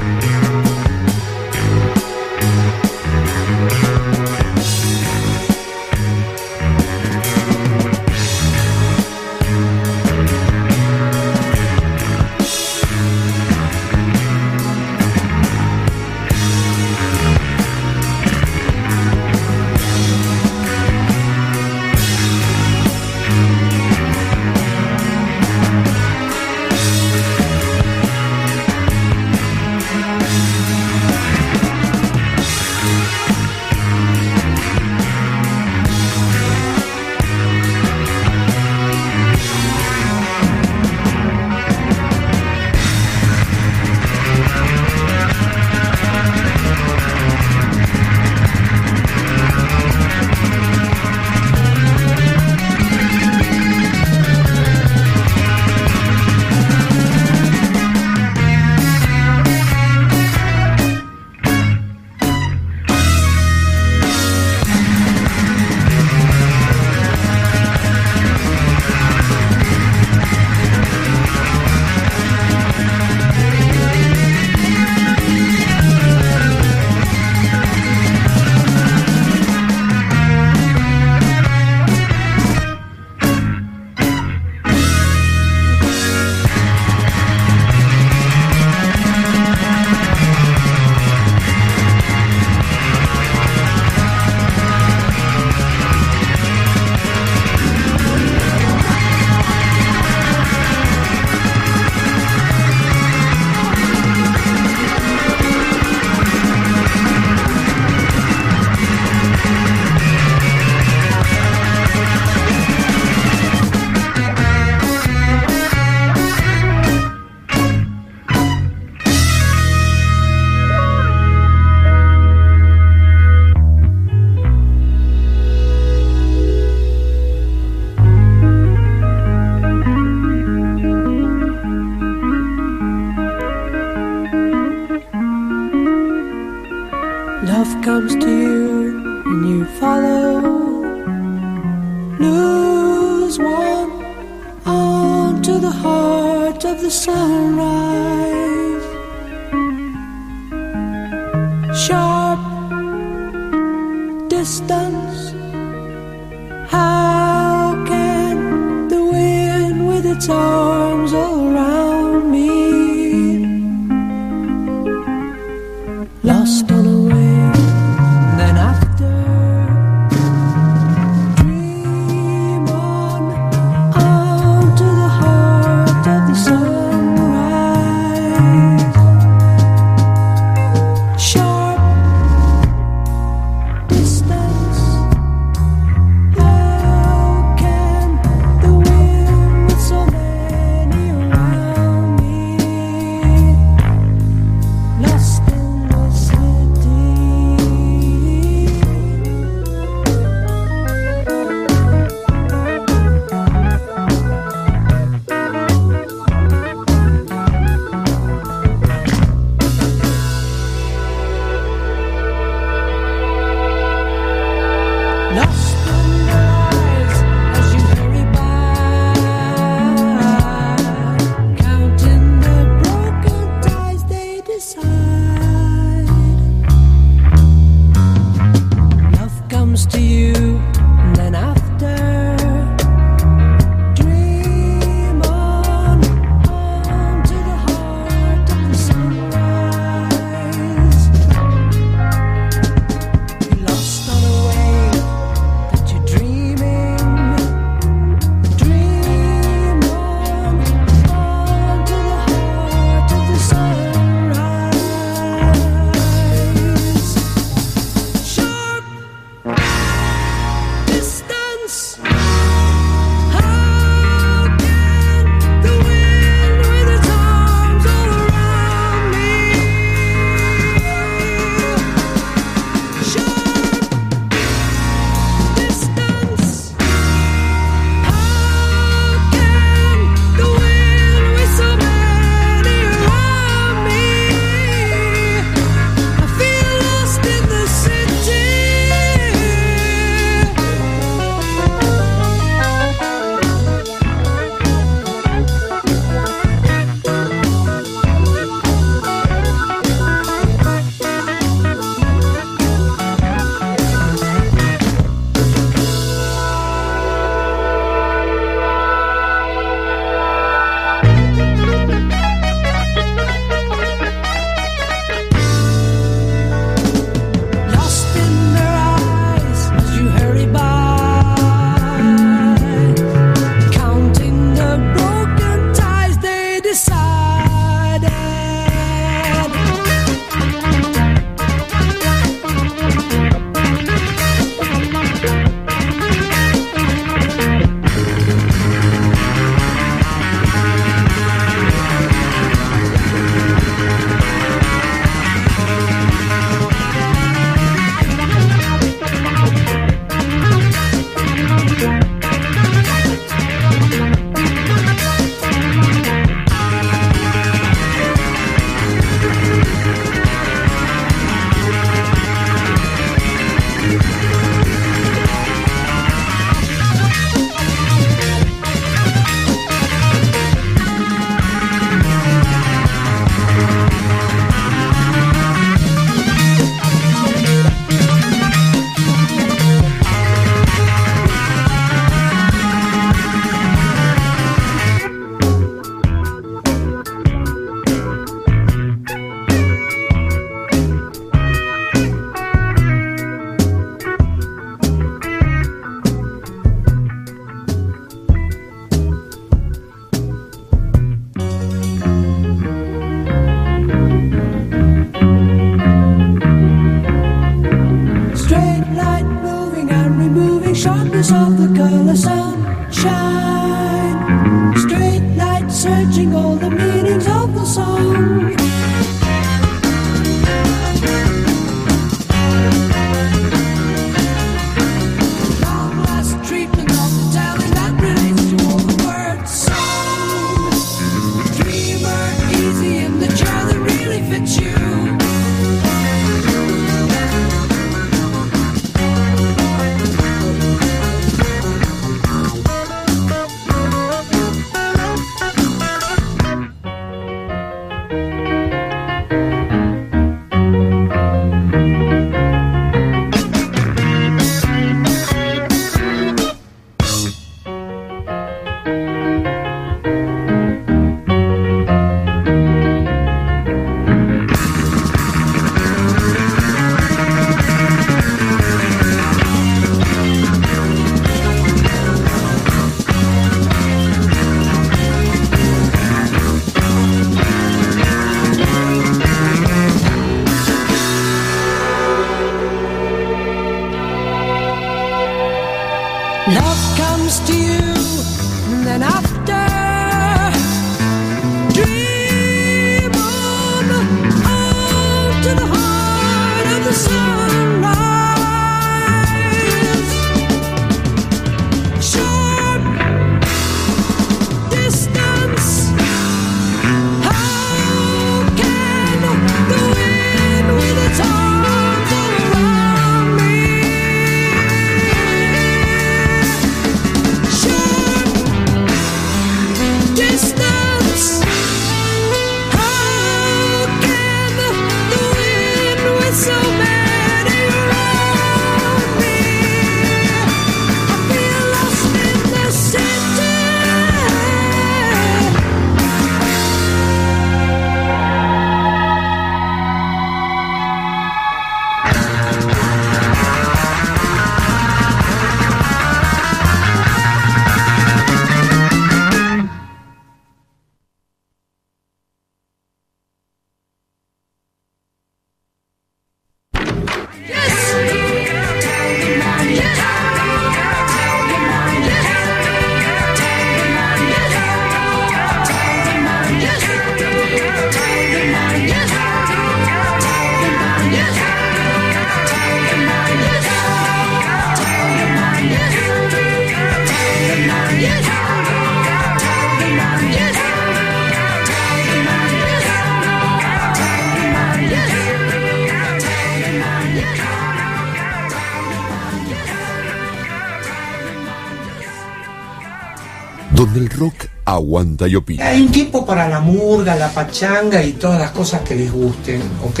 [595.62, 599.62] Hay un tiempo para la murga, la pachanga y todas las cosas que les gusten,
[599.84, 600.00] ¿ok?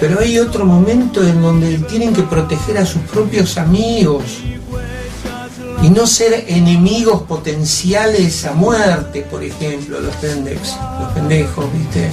[0.00, 4.22] Pero hay otro momento en donde tienen que proteger a sus propios amigos
[5.82, 12.10] y no ser enemigos potenciales a muerte, por ejemplo, los pendejos, los pendejos, ¿viste?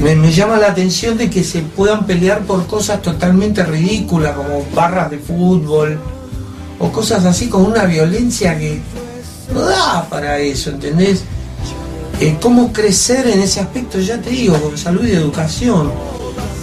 [0.00, 4.64] Me, me llama la atención de que se puedan pelear por cosas totalmente ridículas como
[4.74, 5.98] barras de fútbol
[6.78, 8.80] o cosas así con una violencia que
[9.52, 11.22] no da para eso, ¿entendés?
[12.20, 13.98] Eh, ¿Cómo crecer en ese aspecto?
[13.98, 15.92] Ya te digo, con salud y educación.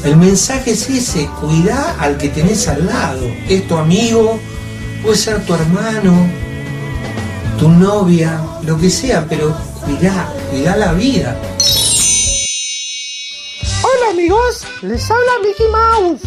[0.04, 3.22] El mensaje es ese, cuidá al que tenés al lado.
[3.48, 4.40] Es tu amigo,
[5.04, 6.28] puede ser tu hermano,
[7.60, 9.56] tu novia, lo que sea, pero
[9.86, 11.40] cuidá, cuidá la vida.
[13.84, 16.22] Hola amigos, les habla Mickey Mouse.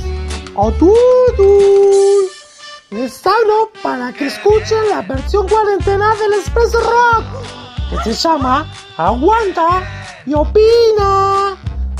[2.94, 7.24] Les hablo para que escuchen la versión cuarentena del Expreso Rock,
[7.90, 9.82] que se llama Aguanta
[10.24, 11.56] y Opina.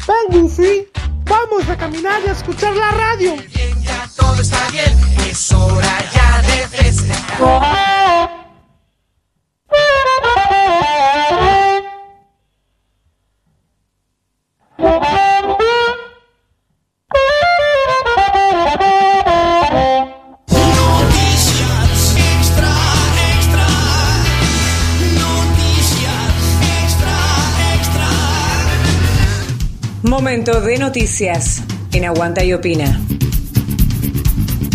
[0.06, 0.88] Ven Goofy,
[1.24, 3.34] vamos a caminar y a escuchar la radio.
[3.82, 4.96] Ya todo está bien,
[5.28, 8.33] es hora ya de festejar.
[30.14, 31.60] Momento de noticias
[31.92, 33.00] en Aguanta y Opina.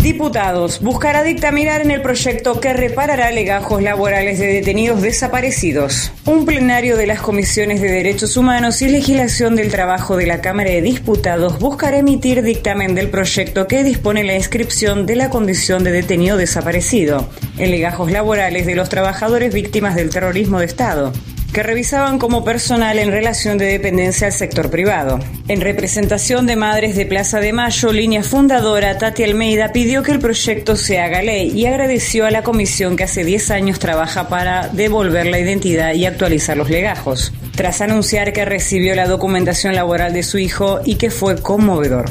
[0.02, 6.12] Diputados buscará dictaminar en el proyecto que reparará legajos laborales de detenidos desaparecidos.
[6.26, 10.72] Un plenario de las comisiones de Derechos Humanos y Legislación del Trabajo de la Cámara
[10.72, 15.92] de Diputados buscará emitir dictamen del proyecto que dispone la inscripción de la condición de
[15.92, 21.14] detenido desaparecido en legajos laborales de los trabajadores víctimas del terrorismo de Estado
[21.52, 25.18] que revisaban como personal en relación de dependencia al sector privado.
[25.48, 30.20] En representación de Madres de Plaza de Mayo, línea fundadora Tati Almeida pidió que el
[30.20, 34.68] proyecto se haga ley y agradeció a la comisión que hace 10 años trabaja para
[34.68, 40.22] devolver la identidad y actualizar los legajos, tras anunciar que recibió la documentación laboral de
[40.22, 42.10] su hijo y que fue conmovedor.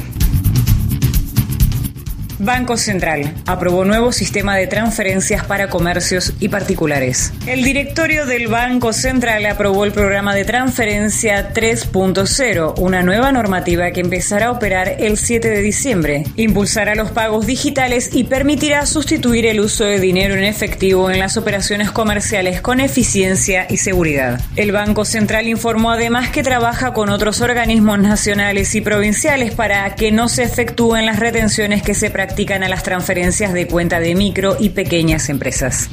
[2.42, 7.34] Banco Central aprobó nuevo sistema de transferencias para comercios y particulares.
[7.46, 14.00] El directorio del Banco Central aprobó el programa de transferencia 3.0, una nueva normativa que
[14.00, 16.24] empezará a operar el 7 de diciembre.
[16.36, 21.36] Impulsará los pagos digitales y permitirá sustituir el uso de dinero en efectivo en las
[21.36, 24.40] operaciones comerciales con eficiencia y seguridad.
[24.56, 30.10] El Banco Central informó además que trabaja con otros organismos nacionales y provinciales para que
[30.10, 32.29] no se efectúen las retenciones que se practican
[32.62, 35.88] a las transferencias de cuenta de micro y pequeñas empresas.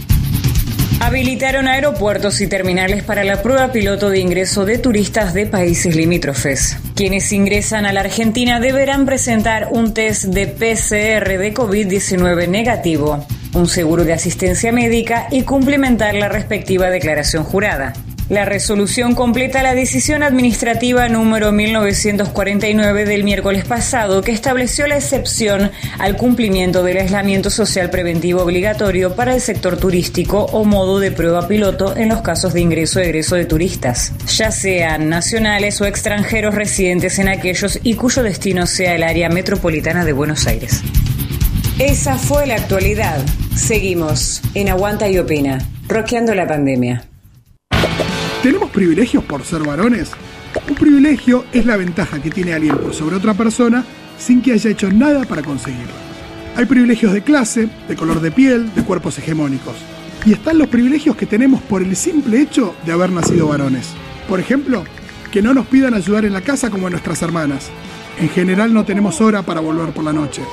[0.99, 6.77] Habilitaron aeropuertos y terminales para la prueba piloto de ingreso de turistas de países limítrofes.
[6.95, 13.67] Quienes ingresan a la Argentina deberán presentar un test de PCR de COVID-19 negativo un
[13.67, 17.93] seguro de asistencia médica y cumplimentar la respectiva declaración jurada.
[18.29, 25.71] La resolución completa la decisión administrativa número 1949 del miércoles pasado que estableció la excepción
[25.97, 31.47] al cumplimiento del aislamiento social preventivo obligatorio para el sector turístico o modo de prueba
[31.47, 36.53] piloto en los casos de ingreso o egreso de turistas, ya sean nacionales o extranjeros
[36.53, 40.81] residentes en aquellos y cuyo destino sea el área metropolitana de Buenos Aires.
[41.79, 43.23] Esa fue la actualidad.
[43.55, 47.07] Seguimos en Aguanta y Opina, roqueando la pandemia.
[48.77, 50.11] ¿Tenemos privilegios por ser varones?
[50.69, 53.83] Un privilegio es la ventaja que tiene alguien por sobre otra persona
[54.19, 55.93] sin que haya hecho nada para conseguirlo.
[56.55, 59.73] Hay privilegios de clase, de color de piel, de cuerpos hegemónicos.
[60.27, 63.89] Y están los privilegios que tenemos por el simple hecho de haber nacido varones.
[64.29, 64.83] Por ejemplo,
[65.31, 67.69] que no nos pidan ayudar en la casa como a nuestras hermanas.
[68.19, 70.43] En general no tenemos hora para volver por la noche.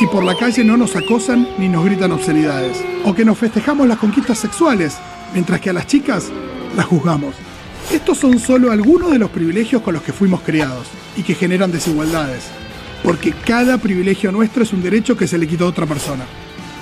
[0.00, 2.84] Y por la calle no nos acosan ni nos gritan obscenidades.
[3.04, 4.96] O que nos festejamos las conquistas sexuales,
[5.32, 6.30] mientras que a las chicas
[6.76, 7.34] las juzgamos.
[7.92, 11.70] Estos son solo algunos de los privilegios con los que fuimos criados y que generan
[11.70, 12.44] desigualdades.
[13.02, 16.24] Porque cada privilegio nuestro es un derecho que se le quitó a otra persona.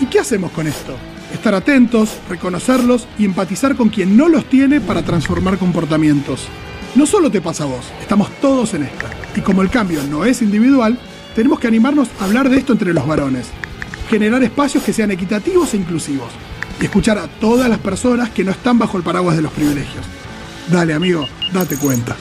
[0.01, 0.97] ¿Y qué hacemos con esto?
[1.35, 6.47] Estar atentos, reconocerlos y empatizar con quien no los tiene para transformar comportamientos.
[6.95, 9.11] No solo te pasa a vos, estamos todos en esta.
[9.35, 10.99] Y como el cambio no es individual,
[11.35, 13.49] tenemos que animarnos a hablar de esto entre los varones.
[14.09, 16.31] Generar espacios que sean equitativos e inclusivos.
[16.81, 20.05] Y escuchar a todas las personas que no están bajo el paraguas de los privilegios.
[20.73, 22.17] Dale, amigo, date cuenta.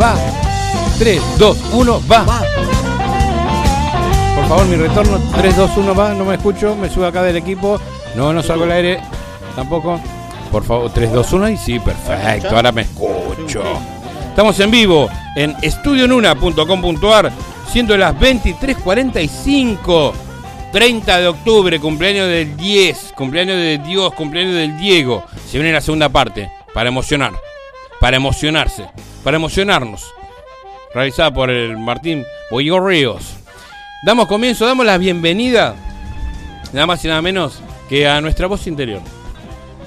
[0.00, 0.14] Va.
[0.98, 2.24] 3, 2, 1, va.
[2.24, 2.47] Por
[4.48, 5.20] favor, mi retorno.
[5.36, 6.14] 3, 2, 1, va.
[6.14, 6.74] No me escucho.
[6.74, 7.78] Me subo acá del equipo.
[8.16, 9.00] No, no salgo al aire.
[9.54, 10.00] Tampoco.
[10.50, 12.56] Por favor, 3, 2, 1 y sí, perfecto.
[12.56, 13.62] Ahora me escucho.
[14.28, 17.30] Estamos en vivo en estudionuna.com.ar,
[17.70, 20.12] siendo las 23.45.
[20.72, 25.24] 30 de octubre, cumpleaños del 10, cumpleaños de Dios, cumpleaños del Diego.
[25.46, 27.32] Se viene la segunda parte para emocionar,
[28.00, 28.86] para emocionarse,
[29.24, 30.12] para emocionarnos.
[30.92, 33.37] Realizada por el Martín Boyo Ríos.
[34.02, 35.74] Damos comienzo, damos la bienvenida,
[36.72, 39.00] nada más y nada menos que a nuestra voz interior.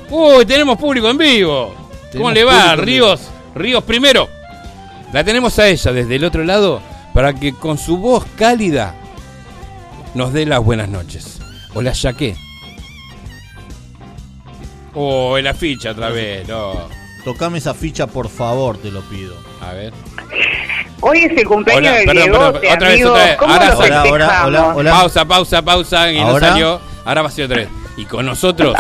[0.09, 1.74] Uy, tenemos público en vivo.
[2.12, 3.30] ¿Cómo le va, Ríos?
[3.55, 4.28] Ríos primero.
[5.14, 6.82] La tenemos a ella desde el otro lado
[7.14, 8.95] para que con su voz cálida
[10.14, 11.39] nos dé las buenas noches.
[11.74, 12.36] Hola, Yaqué.
[14.93, 16.74] Oh, la ficha otra vez, no.
[17.24, 19.36] Tocame esa ficha, por favor, te lo pido.
[19.62, 19.93] A ver.
[21.02, 23.12] Hoy es el cumpleaños Hola, del perdón, Diegote, perdón, otra vez, amigo.
[23.12, 23.36] otra vez.
[23.38, 23.78] ¿Cómo Ahora lo sí.
[23.82, 24.47] Hola, hola, festejamos?
[24.47, 24.91] hola, hola.
[24.91, 26.82] Pausa, pausa, pausa, y salió.
[27.06, 27.70] Ahora va a ser otra vez.
[27.97, 28.76] Y con nosotros,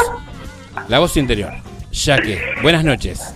[0.87, 1.51] la voz interior.
[1.91, 3.33] Yaque, buenas noches.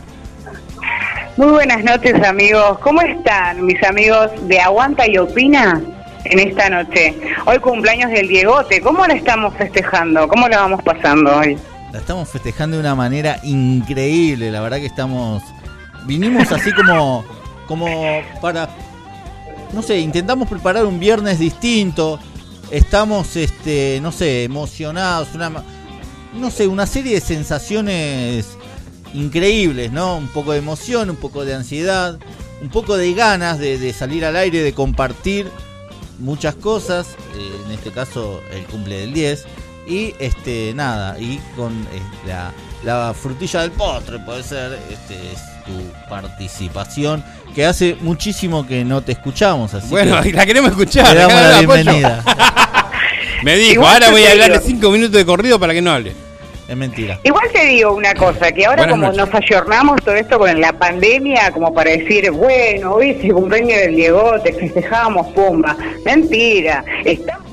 [1.37, 2.79] Muy buenas noches, amigos.
[2.79, 5.81] ¿Cómo están mis amigos de Aguanta y Opina
[6.23, 7.13] en esta noche?
[7.45, 8.79] Hoy cumpleaños del Diegote.
[8.81, 10.27] ¿Cómo la estamos festejando?
[10.29, 11.57] ¿Cómo la vamos pasando hoy?
[11.91, 14.49] La estamos festejando de una manera increíble.
[14.51, 15.43] La verdad que estamos.
[16.05, 17.25] Vinimos así como.
[17.67, 17.87] Como
[18.41, 18.69] para.
[19.73, 22.19] No sé, intentamos preparar un viernes distinto.
[22.71, 25.29] Estamos, este, no sé, emocionados.
[25.35, 25.51] Una,
[26.33, 28.57] no sé, una serie de sensaciones
[29.13, 30.17] increíbles, ¿no?
[30.17, 32.19] Un poco de emoción, un poco de ansiedad,
[32.61, 35.49] un poco de ganas de, de salir al aire, de compartir
[36.19, 39.45] muchas cosas, eh, en este caso el cumple del 10,
[39.87, 42.51] y este nada, y con eh, la,
[42.83, 49.01] la frutilla del postre puede ser, este es tu participación, que hace muchísimo que no
[49.01, 51.13] te escuchamos, así Bueno, que la queremos escuchar.
[51.13, 52.23] le damos la bienvenida.
[53.43, 54.43] Me dijo, Igual ahora voy a digo.
[54.43, 56.13] hablarle cinco minutos de corrido para que no hable.
[56.67, 57.19] Es mentira.
[57.23, 59.33] Igual te digo una cosa, que ahora Buenas como noches.
[59.33, 64.51] nos ayornamos todo esto con la pandemia, como para decir, bueno, el cumpleaños del Diegote,
[64.53, 65.77] festejamos, pumba.
[66.03, 66.83] Mentira.
[67.03, 67.44] Estamos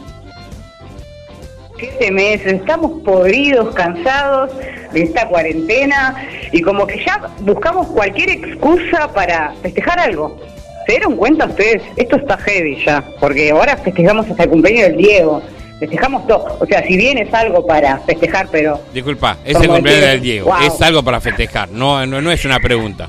[1.82, 4.52] siete meses, estamos podridos, cansados
[4.92, 6.14] de esta cuarentena
[6.52, 10.38] y como que ya buscamos cualquier excusa para festejar algo.
[10.86, 11.82] ¿Se dieron cuenta ustedes?
[11.96, 15.42] Esto está heavy ya, porque ahora festejamos hasta el cumpleaños del Diego.
[15.80, 16.56] Festejamos todo.
[16.60, 20.46] O sea, si bien es algo para festejar, pero Disculpa, es el cumpleaños del Diego.
[20.46, 20.62] Wow.
[20.64, 23.08] Es algo para festejar, no, no, no es una pregunta.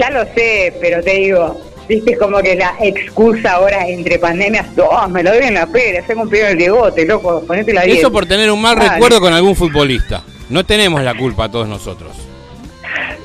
[0.00, 5.08] Ya lo sé, pero te digo, viste como que la excusa ahora entre pandemias, oh,
[5.08, 7.98] me lo doy en la pera, se cumplió el Diegote, loco, ponete la 10.
[7.98, 10.22] Eso por tener un mal recuerdo con algún futbolista.
[10.50, 12.12] No tenemos la culpa todos nosotros.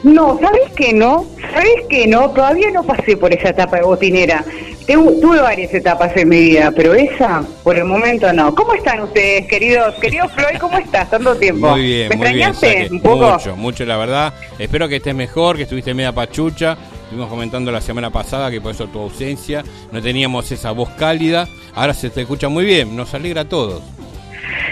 [0.03, 1.25] No, ¿sabés que no?
[1.53, 2.29] ¿Sabés que no?
[2.31, 4.43] Todavía no pasé por esa etapa de botinera.
[4.85, 8.53] Tengo- tuve varias etapas en mi vida, pero esa, por el momento no.
[8.53, 9.95] ¿Cómo están ustedes, queridos?
[10.01, 11.09] Querido Floyd, ¿cómo estás?
[11.09, 11.69] Tanto tiempo.
[11.69, 12.49] Muy bien, ¿Me muy bien.
[12.49, 12.93] extrañaste Saque.
[12.95, 13.31] un poco?
[13.31, 14.33] Mucho, mucho, la verdad.
[14.59, 16.77] Espero que estés mejor, que estuviste media pachucha.
[17.13, 19.63] Estuvimos comentando la semana pasada que por eso tu ausencia.
[19.91, 21.47] No teníamos esa voz cálida.
[21.75, 22.95] Ahora se te escucha muy bien.
[22.95, 23.83] Nos alegra a todos.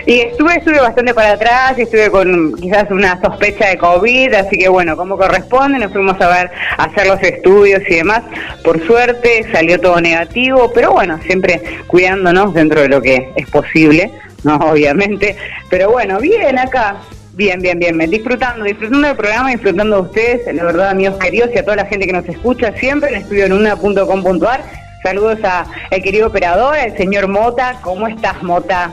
[0.08, 4.70] Y estuve, estuve bastante para atrás estuve con quizás una sospecha de COVID, así que
[4.70, 8.24] bueno, como corresponde, nos fuimos a ver, a hacer los estudios y demás.
[8.64, 14.12] Por suerte salió todo negativo, pero bueno, siempre cuidándonos dentro de lo que es posible,
[14.44, 14.56] ¿no?
[14.72, 15.38] Obviamente.
[15.70, 16.96] Pero bueno, bien acá.
[17.34, 21.60] Bien, bien, bien, disfrutando, disfrutando del programa, disfrutando de ustedes, la verdad, amigos queridos, y
[21.60, 24.64] a toda la gente que nos escucha siempre en estudio en una.com.ar.
[25.02, 27.80] Saludos a el querido operador, el señor Mota.
[27.82, 28.92] ¿Cómo estás, Mota?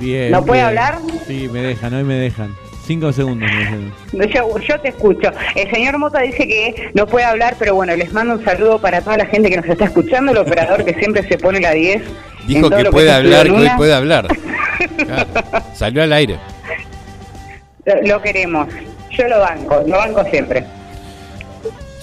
[0.00, 0.32] Bien.
[0.32, 0.68] ¿No puede bien.
[0.68, 0.98] hablar?
[1.26, 2.54] Sí, me dejan, hoy me dejan.
[2.84, 3.92] Cinco segundos me dejan.
[4.12, 5.30] Yo, yo te escucho.
[5.54, 9.00] El señor Mota dice que no puede hablar, pero bueno, les mando un saludo para
[9.00, 12.02] toda la gente que nos está escuchando, el operador que siempre se pone la 10.
[12.02, 12.02] en
[12.48, 14.26] Dijo que puede hablar, que hoy puede hablar.
[14.96, 15.28] Claro.
[15.74, 16.38] Salió al aire.
[17.84, 18.68] Lo- Lo queremos.
[19.10, 20.64] Yo lo banco, lo banco siempre.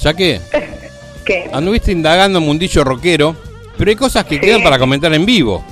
[0.01, 0.39] Ya que
[1.25, 1.49] ¿Qué?
[1.53, 3.36] anduviste indagando mundillo rockero,
[3.78, 5.63] pero hay cosas que quedan para comentar en vivo.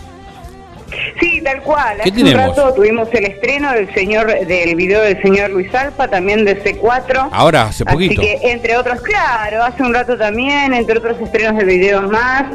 [1.19, 1.97] Sí, tal cual.
[1.97, 2.33] ¿Qué Hace tenemos?
[2.49, 6.61] un rato tuvimos el estreno del señor del video del señor Luis Alfa, también de
[6.63, 7.29] C4.
[7.31, 8.21] Ahora, hace poquito.
[8.21, 12.45] Así que, entre otros, claro, hace un rato también, entre otros estrenos de videos más.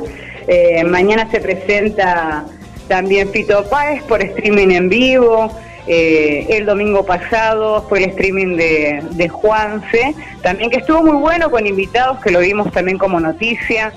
[0.48, 2.44] Eh, mañana se presenta
[2.88, 5.52] también Fito Páez por streaming en vivo.
[5.86, 11.50] Eh, el domingo pasado fue el streaming de, de Juanse, también que estuvo muy bueno
[11.50, 13.92] con invitados que lo vimos también como noticia.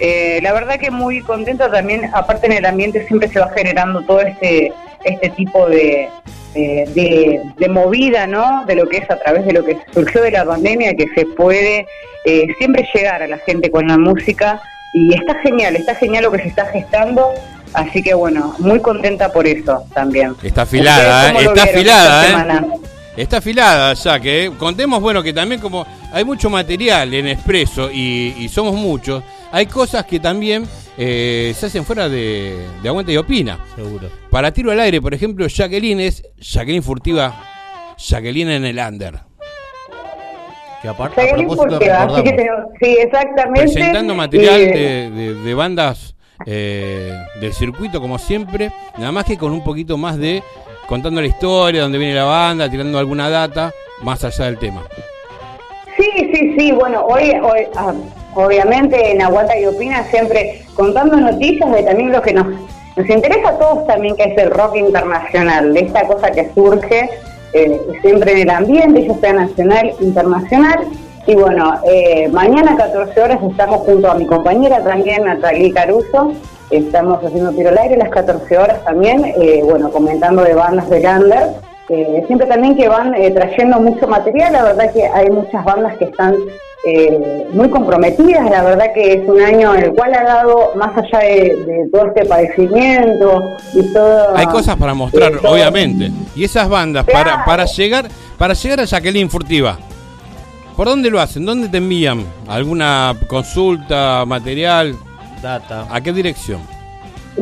[0.00, 4.02] Eh, la verdad que muy contenta también, aparte en el ambiente siempre se va generando
[4.02, 4.72] todo este,
[5.04, 6.08] este tipo de,
[6.54, 8.64] de, de- de movida, ¿no?
[8.66, 11.24] De lo que es a través de lo que surgió de la pandemia, que se
[11.26, 11.86] puede
[12.24, 14.60] eh, siempre llegar a la gente con la música
[14.92, 17.32] y está genial, está genial lo que se está gestando,
[17.74, 20.34] así que bueno, muy contenta por eso también.
[20.42, 21.44] Está afilada, ¿Ustedes cómo ¿eh?
[21.44, 22.62] lo Está afilada, ¿eh?
[23.16, 24.52] Está afilada, ya que ¿eh?
[24.56, 29.66] contemos, bueno, que también como hay mucho material en Expreso y, y somos muchos, hay
[29.66, 30.66] cosas que también
[30.96, 33.58] eh, se hacen fuera de, de Aguanta y Opina.
[33.74, 34.08] Seguro.
[34.30, 37.34] Para tiro al aire, por ejemplo, Jacqueline es Jacqueline Furtiva,
[37.98, 39.18] Jacqueline en el under.
[40.80, 43.62] Que aparte, Furtiva, así que tenemos- sí, exactamente.
[43.62, 46.14] Presentando material Y- de, de- de bandas
[46.46, 50.42] eh, del circuito, como siempre, nada más que con un poquito más de
[50.86, 53.72] contando la historia, dónde viene la banda, tirando alguna data,
[54.02, 54.82] más allá del tema.
[55.96, 57.92] Sí, sí, sí, bueno, hoy, hoy ah,
[58.34, 62.46] obviamente en Aguanta y Opina siempre contando noticias de también lo que nos,
[62.96, 67.10] nos interesa a todos también, que es el rock internacional, de esta cosa que surge
[67.52, 70.86] eh, siempre en el ambiente, ya sea nacional, internacional.
[71.28, 76.32] Y bueno, eh, mañana a 14 horas estamos junto a mi compañera también, Natalie Caruso,
[76.70, 80.88] estamos haciendo tiro al aire a las 14 horas también, eh, bueno, comentando de bandas
[80.88, 81.48] de Lander.
[81.90, 85.98] Eh, siempre también que van eh, trayendo mucho material, la verdad que hay muchas bandas
[85.98, 86.34] que están
[86.86, 90.96] eh, muy comprometidas, la verdad que es un año en el cual ha dado, más
[90.96, 93.42] allá de, de todo este padecimiento
[93.74, 94.34] y todo...
[94.34, 96.10] Hay cosas para mostrar, eh, obviamente.
[96.34, 98.06] Y esas bandas, para, para llegar
[98.38, 99.76] para llegar a Jacqueline Furtiva,
[100.78, 101.44] ¿por dónde lo hacen?
[101.44, 102.24] ¿Dónde te envían?
[102.46, 104.94] ¿Alguna consulta, material?
[105.42, 105.86] Data.
[105.90, 106.60] ¿A qué dirección?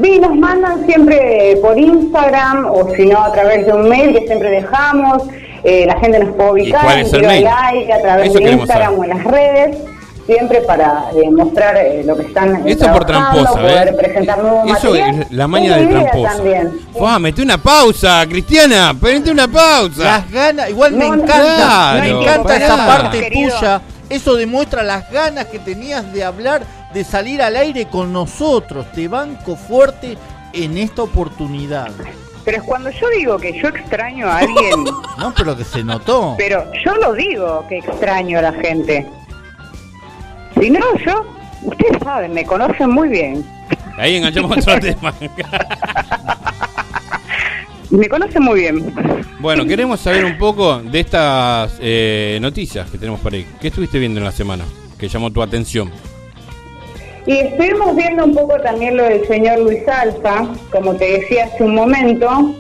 [0.02, 4.26] Sí, nos mandan siempre por Instagram o si no a través de un mail que
[4.26, 5.22] siempre dejamos.
[5.64, 7.44] Eh, la gente nos puede ubicar cuál en es el tiro al mail?
[7.44, 8.98] like a través Eso de Instagram saber.
[8.98, 9.76] o en las redes,
[10.26, 13.94] siempre para eh, mostrar eh, lo que están eh, Eso por tramposa, poder ¿ves?
[13.96, 15.22] presentar nuevo Eso material.
[15.22, 16.24] es la maña Una del tramposo.
[16.36, 16.80] también.
[16.92, 18.94] ¡Fua, mete una pausa, Cristiana!
[18.98, 20.02] ¡Ponete una pausa!
[20.04, 22.64] Las ganas, igual me No, encanta, claro, me encanta pará.
[22.66, 23.54] esa parte Querido.
[23.58, 23.80] tuya.
[24.08, 26.62] Eso demuestra las ganas que tenías de hablar,
[26.94, 28.86] de salir al aire con nosotros.
[28.92, 30.16] Te banco fuerte
[30.52, 31.90] en esta oportunidad.
[32.44, 34.84] Pero es cuando yo digo que yo extraño a alguien,
[35.18, 36.34] No, pero que se notó.
[36.38, 39.08] pero yo lo digo que extraño a la gente.
[40.60, 41.24] Si no, yo,
[41.62, 43.44] ustedes saben, me conocen muy bien.
[43.98, 45.14] Ahí enganchamos otro tema.
[47.90, 48.92] Me conocen muy bien.
[49.38, 53.46] Bueno, queremos saber un poco de estas eh, noticias que tenemos por ahí.
[53.60, 54.64] ¿Qué estuviste viendo en la semana
[54.98, 55.92] que llamó tu atención?
[57.26, 61.62] Y estuvimos viendo un poco también lo del señor Luis Alfa, como te decía hace
[61.62, 62.56] un momento.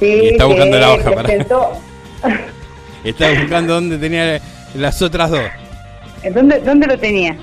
[0.00, 1.72] Sí, Y está buscando la hoja, presentó-
[3.04, 4.40] Estaba buscando dónde tenía
[4.74, 5.42] las otras dos.
[6.32, 7.36] ¿Dónde, ¿Dónde lo tenía?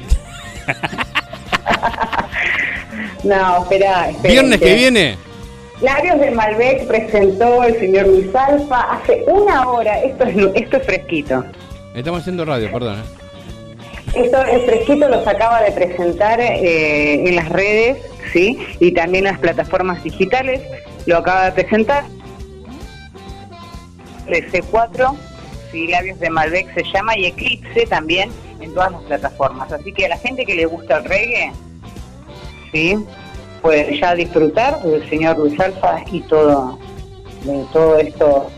[3.24, 4.10] no, espera.
[4.10, 5.18] espera, Viernes que viene,
[5.82, 10.00] Labios de Malbec presentó el señor Luis Alfa hace una hora.
[10.02, 11.44] Esto es, esto es fresquito.
[11.94, 13.00] Estamos haciendo radio, perdón.
[13.00, 13.04] ¿eh?
[14.16, 17.98] Esto el fresquito los acaba de presentar eh, en las redes,
[18.32, 18.58] ¿sí?
[18.80, 20.62] Y también en las plataformas digitales.
[21.06, 22.06] Lo acaba de presentar.
[24.28, 25.16] De C4,
[25.72, 25.88] ¿sí?
[25.88, 28.32] Labios de Malbec se llama, y Eclipse también
[28.66, 29.72] en todas las plataformas.
[29.72, 31.52] Así que a la gente que le gusta el reggae,
[32.72, 32.98] ¿sí?
[33.62, 36.78] Puede ya disfrutar del señor Luis Alfa y todo,
[37.44, 38.52] de todo esto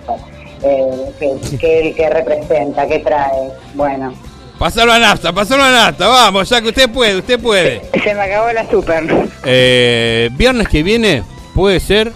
[0.63, 3.51] eh, que, que, que representa, que trae.
[3.73, 4.13] Bueno,
[4.57, 7.81] Pasalo a nafta, pasalo a nafta, vamos, ya que usted puede, usted puede.
[8.03, 9.29] se me acabó la super.
[9.45, 12.11] Eh, viernes que viene, puede ser.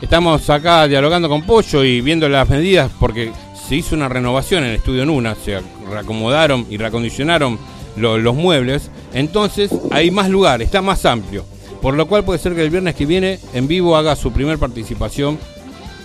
[0.00, 3.32] Estamos acá dialogando con Pollo y viendo las medidas porque
[3.68, 5.60] se hizo una renovación en el estudio Nuna, se
[5.90, 7.58] reacomodaron y reacondicionaron
[7.96, 8.90] lo- los muebles.
[9.12, 11.44] Entonces hay más lugar, está más amplio.
[11.82, 14.58] Por lo cual puede ser que el viernes que viene en vivo haga su primer
[14.58, 15.38] participación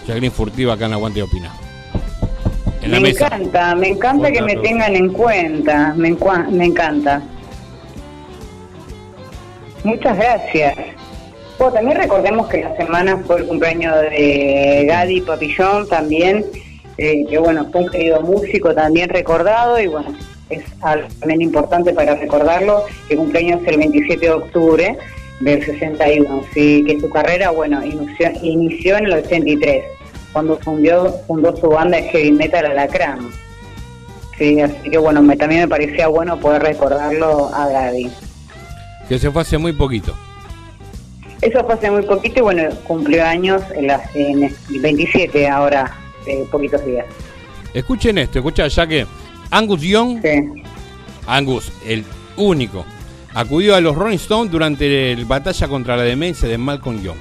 [0.07, 1.51] Jacqueline Furtiva acá en Aguante Opina.
[2.82, 6.09] En me encanta, me encanta que me tengan en cuenta, me
[6.66, 7.22] encanta.
[9.86, 10.76] Muchas gracias.
[11.57, 16.45] Bueno, también recordemos que la semana fue el cumpleaños de Gadi Papillón también,
[16.97, 20.13] eh, que bueno, fue un querido músico también recordado y bueno,
[20.49, 24.97] es algo también importante para recordarlo, que cumpleaños el 27 de octubre
[25.39, 29.83] del 61, sí, que su carrera, bueno, inició, inició en el 83,
[30.31, 33.29] cuando fundió, fundó su banda de heavy metal Alacrán.
[34.37, 38.09] Sí, así que bueno, me, también me parecía bueno poder recordarlo a Gadi.
[39.07, 40.15] Que se fue hace muy poquito.
[41.41, 45.91] Eso fue hace muy poquito y bueno, cumplió años en, las, en el 27 ahora,
[46.26, 47.05] de poquitos días.
[47.74, 49.05] Escuchen esto, escucha ya que
[49.49, 50.19] Angus Young,
[51.28, 52.03] Angus, el
[52.38, 52.86] único,
[53.34, 57.17] acudió a los Rolling Stones durante la batalla contra la demencia de Malcolm Young.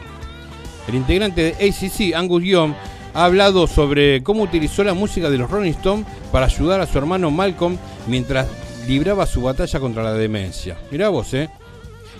[0.89, 2.75] El integrante de ACC, Angus Young,
[3.15, 6.99] ha hablado sobre cómo utilizó la música de los Rolling Stones para ayudar a su
[6.99, 7.77] hermano Malcolm
[8.07, 8.49] mientras
[8.87, 10.77] libraba su batalla contra la demencia.
[10.91, 11.49] Mirá vos, ¿eh?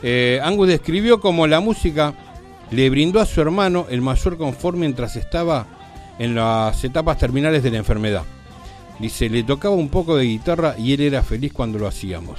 [0.03, 2.15] Eh, Angus describió cómo la música
[2.71, 5.67] le brindó a su hermano el mayor confort mientras estaba
[6.19, 8.25] en las etapas terminales de la enfermedad.
[8.99, 12.39] Dice, le tocaba un poco de guitarra y él era feliz cuando lo hacíamos.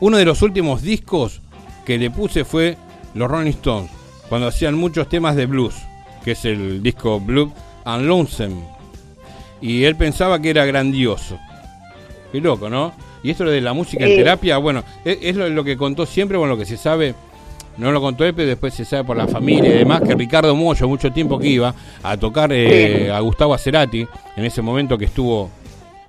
[0.00, 1.40] Uno de los últimos discos
[1.84, 2.76] que le puse fue
[3.14, 3.90] los Rolling Stones,
[4.28, 5.74] cuando hacían muchos temas de blues,
[6.24, 7.52] que es el disco Blue
[7.84, 8.62] and Lonesome.
[9.60, 11.38] Y él pensaba que era grandioso.
[12.30, 12.92] Qué loco, ¿no?
[13.22, 16.38] Y esto de la música en terapia, bueno, es, es lo, lo que contó siempre,
[16.38, 17.14] bueno, lo que se sabe,
[17.78, 20.54] no lo contó él, pero después se sabe por la familia y demás, que Ricardo
[20.56, 24.06] Mollo, mucho tiempo que iba a tocar eh, a Gustavo Cerati,
[24.36, 25.50] en ese momento que estuvo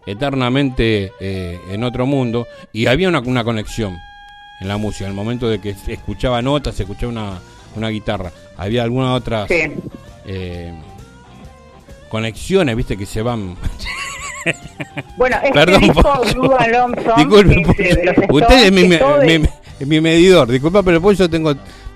[0.05, 3.97] eternamente eh, en otro mundo, y había una, una conexión
[4.59, 7.39] en la música, en el momento de que se escuchaba notas, se escuchaba una,
[7.75, 8.31] una guitarra.
[8.57, 9.61] Había algunas otras Sí.
[10.25, 10.73] eh,
[12.09, 13.55] conexiones, viste, que se van...
[15.17, 18.39] Bueno, este Perdón, disco Alonso, Disculpe, que es de los Pollo.
[18.39, 19.49] Stones, Usted es mi, que me-
[19.79, 20.47] es- mi- medidor.
[20.47, 21.53] Disculpa, pero pues yo tengo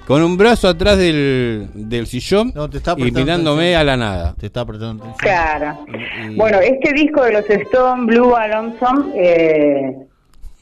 [0.07, 3.79] con un brazo atrás del, del sillón No, te está y mirándome atención.
[3.79, 4.35] a la nada.
[4.37, 4.65] Te está
[4.97, 5.13] atención.
[5.17, 5.85] Claro.
[6.29, 9.95] Y- Bueno, este disco de los Stone Blue Alonso eh,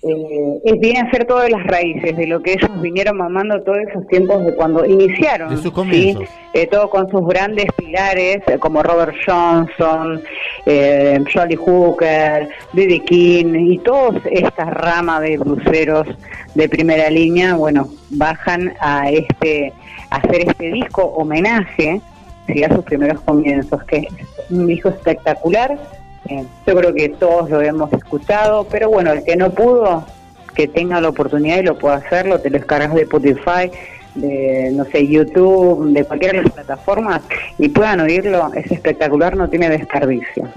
[0.04, 3.78] eh, es viene a ser todas las raíces de lo que ellos vinieron mamando todos
[3.88, 5.50] esos tiempos de cuando iniciaron.
[5.50, 5.72] De sus ¿sí?
[5.72, 6.24] comienzos.
[6.54, 10.22] Eh, todo con sus grandes pilares eh, como Robert Johnson,
[10.66, 13.00] eh, Jolly Hooker, B.B.
[13.06, 16.08] King y toda esta rama de bluseros
[16.56, 19.72] de primera línea, bueno, bajan a este
[20.10, 22.02] a hacer este disco homenaje
[22.48, 25.78] sí, a sus primeros comienzos, que es un disco espectacular.
[26.26, 30.06] Eh, yo creo que todos lo hemos escuchado, pero bueno, el que no pudo,
[30.54, 33.72] que tenga la oportunidad y lo pueda hacerlo, te lo descargas de Spotify,
[34.16, 37.22] de, no sé, YouTube, de cualquiera de las plataformas
[37.58, 40.48] y puedan oírlo, es espectacular, no tiene desperdicio.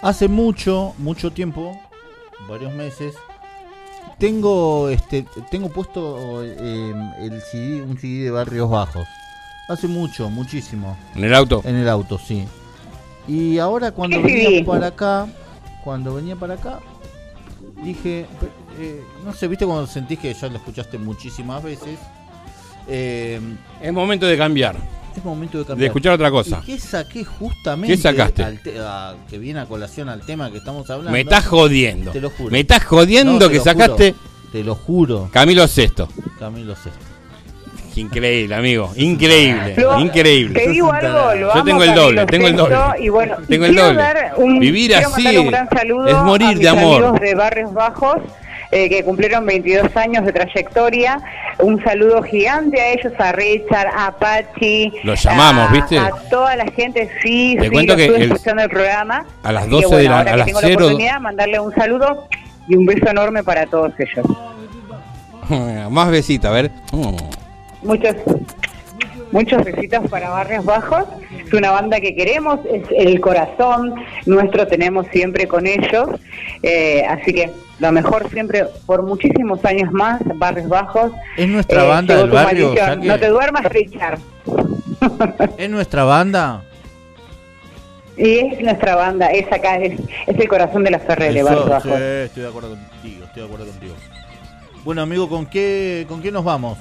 [0.00, 1.78] Hace mucho, mucho tiempo,
[2.48, 3.14] varios meses,
[4.18, 9.06] tengo este tengo puesto eh, el CD, un CD de Barrios Bajos.
[9.68, 10.96] Hace mucho, muchísimo.
[11.14, 11.62] ¿En el auto?
[11.64, 12.46] En el auto, sí.
[13.28, 15.26] Y ahora cuando ¿Qué venía para acá,
[15.84, 16.80] cuando venía para acá,
[17.84, 18.26] dije,
[18.78, 21.98] eh, no sé, viste cuando sentís que ya lo escuchaste muchísimas veces.
[22.88, 23.40] Eh,
[23.80, 24.76] Es momento de cambiar.
[25.16, 25.78] es momento de cambiar.
[25.78, 26.60] De escuchar otra cosa.
[26.62, 27.94] ¿Y qué saqué justamente?
[27.96, 28.42] ¿Qué sacaste?
[28.42, 31.12] al te- a- que viene a colación al tema que estamos hablando.
[31.12, 32.10] Me estás jodiendo.
[32.10, 32.50] Te lo juro.
[32.50, 34.32] Me estás jodiendo No, que sacaste juro.
[34.50, 35.28] Te lo juro.
[35.32, 36.08] Camilo Sesto.
[36.38, 36.98] Camilo Sesto.
[37.94, 38.90] Increíble, amigo.
[38.96, 39.74] Increíble.
[39.76, 40.58] Lo- increíble.
[40.60, 42.76] Te digo algo, lo Yo tengo el doble, tengo el doble.
[43.00, 43.94] Y bueno, Tengo el doble.
[43.98, 46.94] dar un- Vivir así un gran saludo es morir a mis de amor.
[47.04, 48.16] amigos de Barrios Bajos,
[48.70, 51.20] eh, que cumplieron 22 años de trayectoria.
[51.58, 54.90] Un saludo gigante a ellos, a Richard, a Pachi.
[55.04, 55.98] Los llamamos, a- ¿viste?
[55.98, 59.26] A toda la gente, sí, Te sí, cuento lo que estuve el- escuchando el programa.
[59.42, 60.84] a las Así que 12 de bueno, la- ahora a que las tengo 0 la
[60.86, 62.28] oportunidad, mandarle un saludo
[62.68, 64.26] y un beso enorme para todos ellos.
[65.90, 66.70] Más besita, a ver.
[66.92, 67.16] Mm.
[67.82, 68.14] Muchos,
[69.32, 71.04] muchos besitos para Barrios Bajos.
[71.46, 73.94] Es una banda que queremos, es el corazón
[74.26, 76.08] nuestro, tenemos siempre con ellos.
[76.62, 81.12] Eh, así que lo mejor siempre, por muchísimos años más, Barrios Bajos.
[81.36, 82.68] Es nuestra Eh, banda del barrio.
[82.68, 82.96] maldición.
[82.96, 84.18] ya que- No te duermas, Richard.
[85.58, 86.62] Es nuestra banda.
[88.16, 91.64] Y es nuestra banda, es acá, es, es el corazón de la Ferrere, Eso, Barrios
[91.64, 92.00] sí, Bajos.
[92.00, 93.94] estoy de acuerdo contigo, estoy de acuerdo contigo.
[94.84, 96.76] Bueno, amigo, ¿con qué, con qué nos vamos?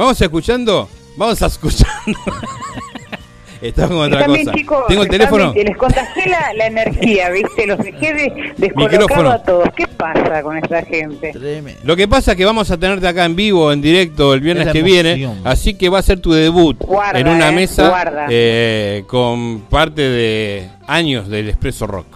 [0.00, 0.88] Vamos escuchando.
[1.14, 1.90] Vamos a escuchando.
[3.60, 4.56] Estamos con otra bien, cosa.
[4.56, 5.52] chicos, Tengo el teléfono.
[5.54, 7.66] les contagié la, la energía, ¿viste?
[7.66, 9.30] Los dejé de, descolocado Micrófono.
[9.30, 9.68] a todos.
[9.76, 11.34] ¿Qué pasa con esta gente?
[11.84, 14.68] Lo que pasa es que vamos a tenerte acá en vivo, en directo, el viernes
[14.68, 15.34] Es que viene.
[15.44, 20.00] Así que va a ser tu debut Guarda, en una eh, mesa eh, con parte
[20.00, 22.06] de años del Expreso Rock.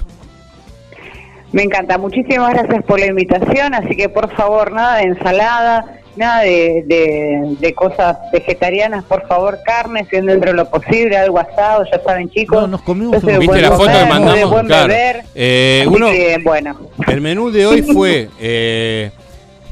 [1.52, 6.42] Me encanta, muchísimas gracias por la invitación, así que por favor, nada de ensalada, nada
[6.42, 11.38] de, de, de cosas vegetarianas, por favor, carne, si es dentro de lo posible, algo
[11.38, 12.62] asado, ya saben chicos.
[12.62, 14.50] No, nos comimos ¿Viste buen la foto que comer, de mandamos?
[14.50, 14.88] buen Claro.
[14.88, 16.76] beber, Eh, uno, que, bueno.
[17.08, 19.10] el menú de hoy fue eh,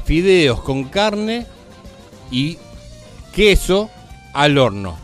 [0.05, 1.45] fideos con carne
[2.31, 2.57] y
[3.33, 3.89] queso
[4.33, 4.97] al horno.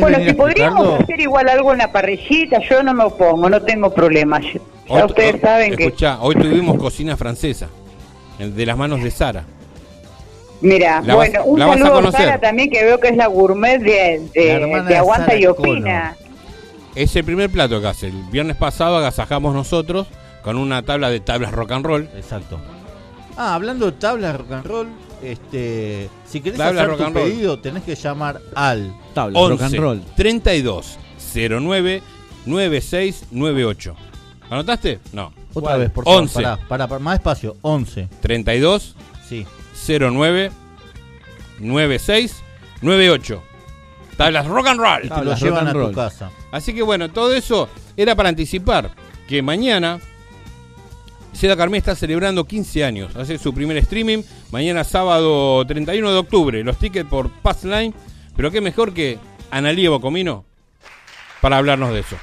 [0.00, 3.92] Bueno, si podríamos hacer igual algo en la parrillita, yo no me opongo, no tengo
[3.94, 4.42] problemas.
[4.44, 7.68] Ya Hoy- ustedes hoy- saben que, escuchá, hoy tuvimos cocina francesa,
[8.38, 9.44] de las manos de Sara.
[10.60, 12.12] Mira, La vas- bueno, un la vas a saludo.
[12.12, 16.16] Sara también que veo que es la gourmet de, de, de Aguanta y Opina.
[16.94, 18.06] Es el primer plato que hace.
[18.08, 20.06] El viernes pasado agasajamos nosotros
[20.42, 22.08] con una tabla de tablas rock and roll.
[22.16, 22.58] Exacto.
[23.36, 24.88] Ah, hablando de tablas rock and roll,
[25.22, 27.24] este, si querés Tabla hacer rock tu and roll.
[27.30, 28.94] pedido, tenés que llamar al
[29.34, 29.78] 11
[30.16, 30.98] 32
[31.34, 32.02] 09
[32.46, 33.94] 9698.
[34.48, 35.00] ¿Anotaste?
[35.12, 35.32] No.
[35.52, 38.94] Otra vez, por favor, 11 pará, pará, pará, más despacio, 11 32
[39.28, 39.46] sí.
[39.88, 40.50] 09
[41.60, 42.42] 96
[42.82, 43.42] 98.
[44.16, 45.24] Tablas rock and roll.
[45.24, 46.30] Lo llevan a tu casa.
[46.50, 48.90] Así que bueno, todo eso era para anticipar
[49.28, 50.00] que mañana
[51.32, 53.14] Seda Carmé está celebrando 15 años.
[53.16, 54.22] Hace su primer streaming.
[54.50, 56.64] Mañana sábado 31 de octubre.
[56.64, 57.92] Los tickets por Passline.
[58.36, 59.18] Pero qué mejor que
[59.50, 60.44] Analía Bocomino
[61.40, 62.16] para hablarnos de eso.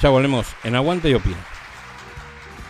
[0.00, 1.38] Ya volvemos en Aguanta y Opina.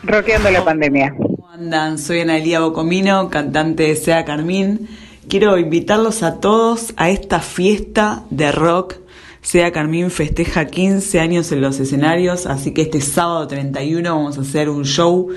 [0.04, 1.14] Roqueando la pandemia.
[1.58, 1.98] ¿Cómo andan?
[1.98, 4.88] Soy Analía Bocomino, cantante de Sea Carmín.
[5.28, 8.94] Quiero invitarlos a todos a esta fiesta de rock.
[9.42, 14.42] Sea Carmín festeja 15 años en los escenarios, así que este sábado 31 vamos a
[14.42, 15.30] hacer un show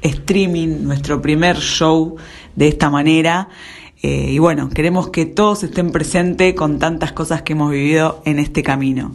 [0.00, 2.16] streaming, nuestro primer show
[2.54, 3.50] de esta manera.
[4.02, 8.38] Eh, y bueno, queremos que todos estén presentes con tantas cosas que hemos vivido en
[8.38, 9.14] este camino.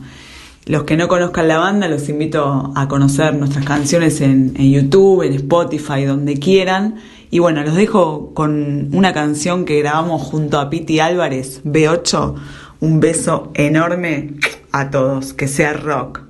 [0.66, 5.34] Los que no conozcan la banda, los invito a conocer nuestras canciones en, YouTube, en
[5.34, 6.98] Spotify, donde quieran.
[7.32, 12.36] Y bueno, los dejo con una canción que grabamos junto a Piti Álvarez, B8.
[12.80, 14.36] Un beso enorme
[14.72, 16.22] a todos, que sea rock.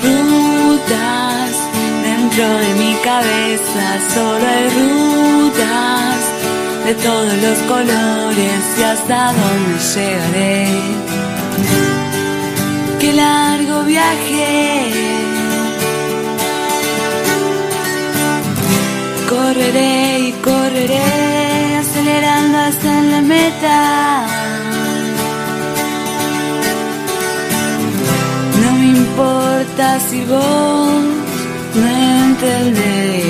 [0.00, 1.50] Rutas
[2.04, 5.96] dentro de mi cabeza, solo hay rutas
[6.86, 11.05] de todos los colores y hasta dónde llegaré.
[13.00, 14.92] Qué largo viaje.
[19.28, 24.26] Correré y correré acelerando hasta la meta.
[28.62, 31.02] No me importa si vos
[31.74, 31.86] no
[32.24, 33.25] entendés.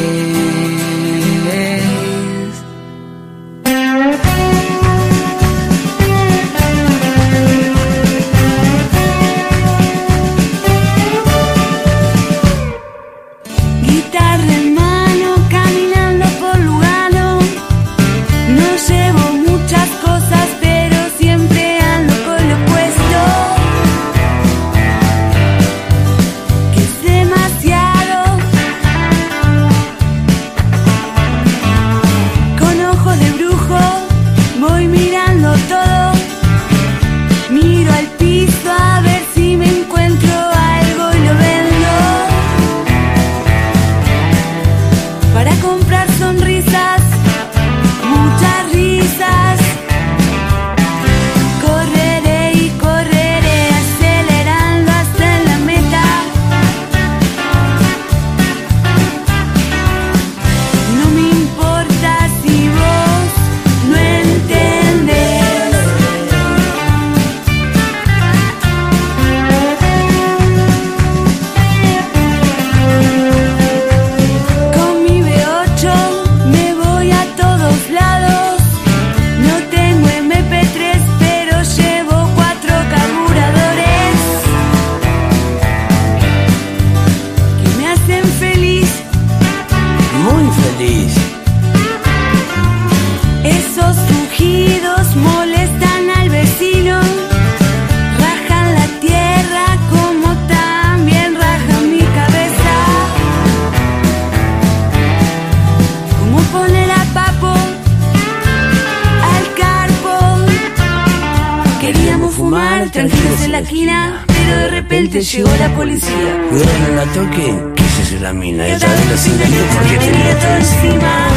[118.56, 118.68] Esa es la mina.
[118.68, 121.28] Y Esa otra vez vez lo los siguiente porque tenía todo encima.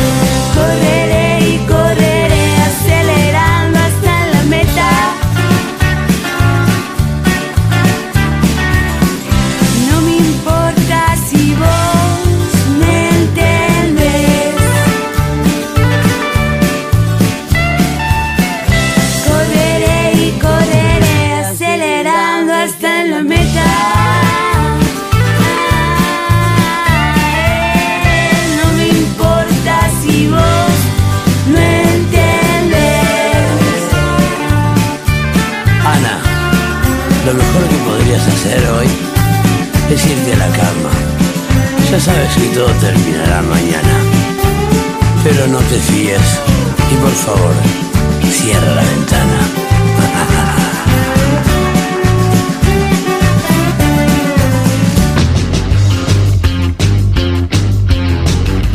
[0.56, 1.19] Correré
[42.00, 44.00] Ya sabes que todo terminará mañana.
[45.22, 46.40] Pero no te fíes
[46.90, 47.54] y por favor,
[48.32, 49.40] cierra la ventana.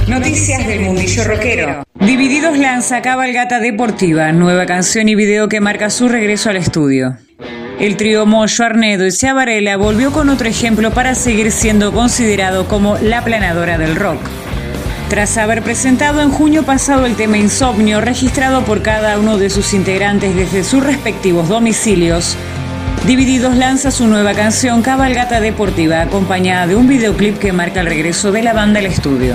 [0.07, 1.83] Noticias del mundillo rockero.
[1.95, 7.17] Divididos lanza Cabalgata Deportiva, nueva canción y video que marca su regreso al estudio.
[7.79, 12.97] El trío Moyo, Arnedo y Ciavarela volvió con otro ejemplo para seguir siendo considerado como
[12.99, 14.21] la planadora del rock.
[15.09, 19.75] Tras haber presentado en junio pasado el tema Insomnio, registrado por cada uno de sus
[19.75, 22.37] integrantes desde sus respectivos domicilios,
[23.07, 28.33] Divididos lanza su nueva canción Cabalgata Deportiva, acompañada de un videoclip que marca el regreso
[28.33, 29.35] de la banda al estudio.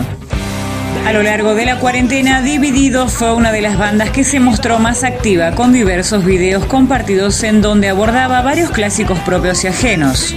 [1.09, 4.77] A lo largo de la cuarentena, Divididos fue una de las bandas que se mostró
[4.77, 10.35] más activa, con diversos videos compartidos en donde abordaba varios clásicos propios y ajenos.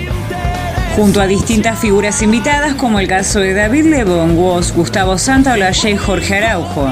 [0.97, 5.97] Junto a distintas figuras invitadas, como el caso de David Lebón, Woz, Gustavo Santaolalla y
[5.99, 6.91] Jorge Araujo.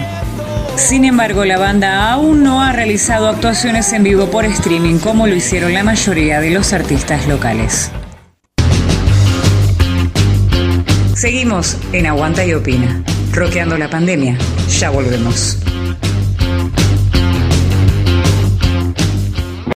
[0.76, 5.34] Sin embargo, la banda aún no ha realizado actuaciones en vivo por streaming como lo
[5.34, 7.90] hicieron la mayoría de los artistas locales.
[11.14, 13.02] Seguimos en Aguanta y Opina,
[13.32, 14.36] roqueando la pandemia.
[14.68, 15.56] Ya volvemos.